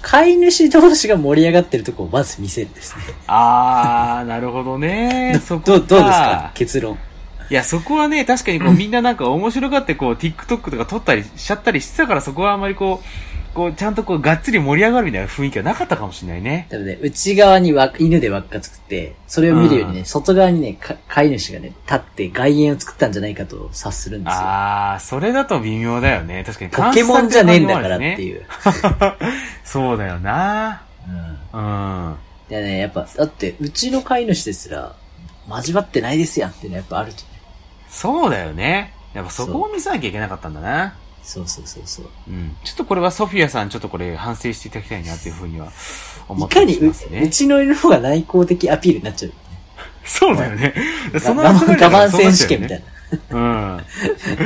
[0.01, 3.03] 飼い主同士が盛り上がってるとこをまず見せるですね。
[3.25, 5.41] あー、なるほどね。
[5.43, 6.51] そこどう、どうですか？
[6.53, 6.97] 結論。
[7.49, 13.05] いや、そこはね、確かにこう、みんななんか面白がってこう、TikTok とか撮ったりしちゃったりしてたから、そこはあまりこう、
[13.57, 16.67] こう、ちゃんとこう、がっつり盛り上がるみたいな雰囲気はなかったかもしれないね。
[16.69, 24.39] 多分ね、内側にわ犬で輪っか作って、それを見るようにね、うん外側にね、か飼い主がね、立って外縁を作ったんじゃないかと察するんですよ。
[24.41, 26.43] あー、それだと微妙だよね。
[26.45, 26.71] 確かに。
[26.71, 28.21] ポケモンじゃねえんだからってう。
[28.21, 28.45] いう。
[29.65, 30.83] そうだよな
[31.53, 31.59] うん。
[31.59, 32.15] うん。
[32.49, 34.93] でね、やっぱ、だって、うちの飼い主ですら、
[35.49, 37.27] 交わってないですやんっていうのはやっぱあるとね。
[37.89, 38.93] そうだよね。
[39.15, 40.93] やっぱそこを見せなきゃいけなかったんだな。
[41.27, 42.05] そうそうそうそう。
[42.29, 42.55] うん。
[42.63, 45.73] ちょっとこれはソフィアさん、ちょっとこれ反省していただきたいなっていうふうには
[46.29, 47.21] 思いったりかにうしますね。
[47.21, 49.33] うちの犬の方が内向的アピールになっちゃう。
[50.05, 50.73] そうだよね。
[51.19, 52.83] その我慢我慢選手権みたい
[53.29, 53.37] な。
[53.37, 53.77] うん。
[53.77, 53.83] な。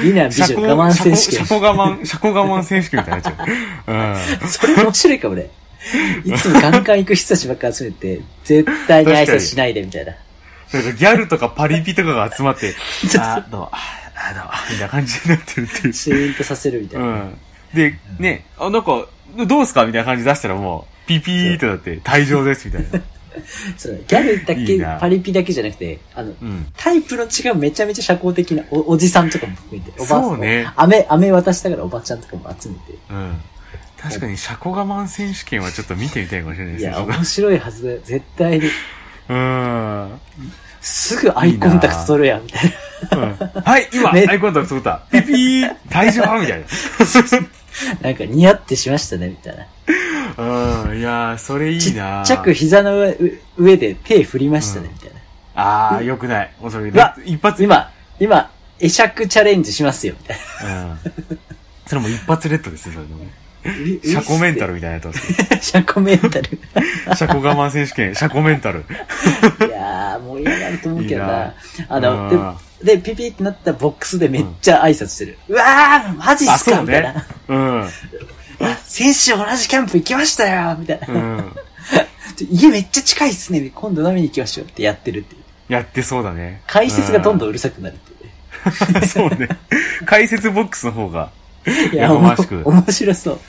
[0.01, 1.45] 美男美女我慢選手権。
[1.45, 4.47] 車庫我慢、 車庫我慢選手権みたいになっちゃう。
[4.47, 5.51] それ面白いかもね。
[6.25, 10.13] いつもガンガン行く人たちばっか集めて、絶対に挨拶しないでみたいな。
[10.71, 12.73] ギャルとかパリピとかが集まって、
[13.19, 13.71] あ、どうも、
[14.29, 15.93] あ、どうも、みたいな感じになってるっていう。
[15.93, 17.11] シーンとさせるみたいうな。
[17.23, 17.37] ん。
[17.73, 19.07] で、ね、あ、なんか、
[19.47, 23.01] どうすかみたいな感じ出したらもう、ピピーってなって、退場です、みたいな。
[23.77, 26.67] そうギャルだけいいな、パリピだけじゃなくて、あの、うん。
[26.75, 30.23] タイプの違うめちゃめちゃ社交的なおおじさんとかも含めて、おばあさん。
[30.23, 32.81] そうね飴、飴渡したからおばちゃんとかも集めて。
[33.09, 33.41] うん。
[33.97, 36.91] 確かに、車庫我慢選手権はちょっと見てみたいかもしれないですね。
[36.91, 37.99] いや、面白いはずだよ。
[38.03, 38.65] 絶対に。
[39.29, 40.19] うん。
[40.81, 42.73] すぐアイコンタクト取るやん、みたい
[43.13, 45.03] うんはい、今、めアイコンタクト取った。
[45.11, 46.65] ピピー、退場みたいな。
[48.01, 49.65] なんか似合ってしましたね、みたいな。
[50.37, 50.83] な。
[50.85, 53.15] うん、いやー、それいちいなっちゃく膝の上
[53.57, 55.21] 上で手振りましたね、みたいな。
[55.55, 56.51] あー、よくない。
[56.59, 56.89] もうそれ、
[57.25, 60.99] 一発、今、今、会釈チャレンジしますよ、みたいうん。
[61.85, 63.31] それも一発レッドですね、それでもね。
[63.63, 64.21] な。
[64.21, 65.61] 車庫メンタルみたいなやつ。
[65.61, 66.59] シャコメンタル。
[67.15, 68.85] 車庫我慢選手権、車庫メンタル。
[70.39, 71.25] いやー、もう嫌がると思うけどな。
[71.25, 71.53] いいな
[71.89, 75.37] あの、うんで、で、ピピってなったボックスでめっちゃ挨拶してる。
[75.49, 77.25] うわー、マジっあ、すか、みたいなね。。
[77.47, 77.81] うん。
[78.63, 81.13] あ先週同じキャンプ行きましたよみたいな。
[81.13, 81.55] うん。
[82.49, 83.71] 家めっちゃ近いっすね。
[83.73, 85.41] 今度飲みに行きましょうってやってるっていう。
[85.73, 86.61] やってそうだね。
[86.67, 87.47] 解説がどんどん。
[87.47, 88.29] んうるさくなるってい
[88.91, 89.05] うね。
[89.07, 89.47] そうね。
[90.05, 91.31] 解説ボックスの方が、
[91.91, 92.35] いや、面
[92.91, 93.39] 白そう。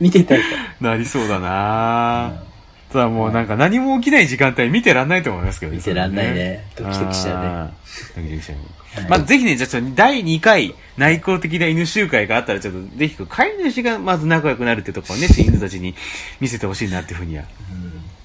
[0.00, 0.44] 見てたいか
[0.80, 2.47] なりそうだな
[2.92, 5.78] ただもうなんか何も起きない時間帯見てらんないと思いますけどね。
[5.78, 6.66] 見てらんないね。
[6.74, 7.72] それドキドキしちゃうね。
[8.16, 8.64] ドキドキしちゃうね。
[8.94, 9.08] はい。
[9.10, 15.94] まあ、ぜひね、じゃあちょっと第2回内向的な犬集会があったら、ちょっとぜひ、飼い主がまず仲良くなるってところをね、犬たちに
[16.40, 17.44] 見せてほしいなっていうふうには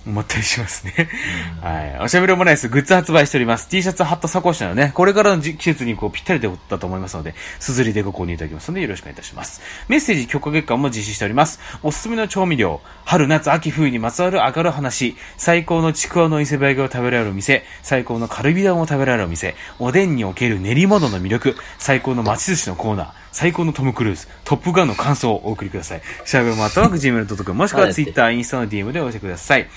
[0.05, 1.09] 思ったりしますね。
[1.61, 1.99] はい。
[2.01, 3.69] おしゃべりオムライスグッズ発売しております。
[3.69, 9.61] T シャツ、ハット、サコッシュなのね、これからの時季節にこうぴったりでだと思いますので、すずりでご購入いただきますのでよろしくお願いいたします。
[9.87, 11.59] メッセージ許可月間も実施しております。
[11.83, 26.01] おすすめの調味料、春、夏、秋、冬にまつわる明るい話、最高のちくわの伊勢梅がを食べられるお店、最高のカルビダンを食べられるお店、おでんにおける練り物の魅力、最高の町寿司のコーナー、最高のトム・クルーズ、トップガンの感想をお送りください。
[26.23, 29.67] シャーベルマットワーク Gmail.com もしくは Twitter、インスタの DM でお寄せください。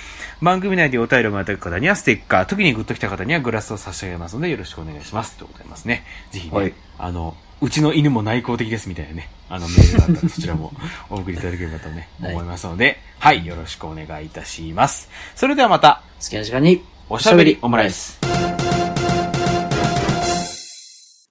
[0.42, 5.38] 番組内でお便りをもらった方にはステッカー、特にグッときた方にはグラスを差し上げますのでよろしくお願いします。
[5.38, 6.04] とございますね。
[6.30, 10.72] ぜひね、はいあの、うちの犬も内向的ですみたいなね、あのメールがあったらそちらも
[11.08, 15.08] お送りいただければとね、 はい思いますので、はい、よろしくお願いいたします。
[15.34, 18.18] それではまた、好きな時間に、おしゃべりオムライス。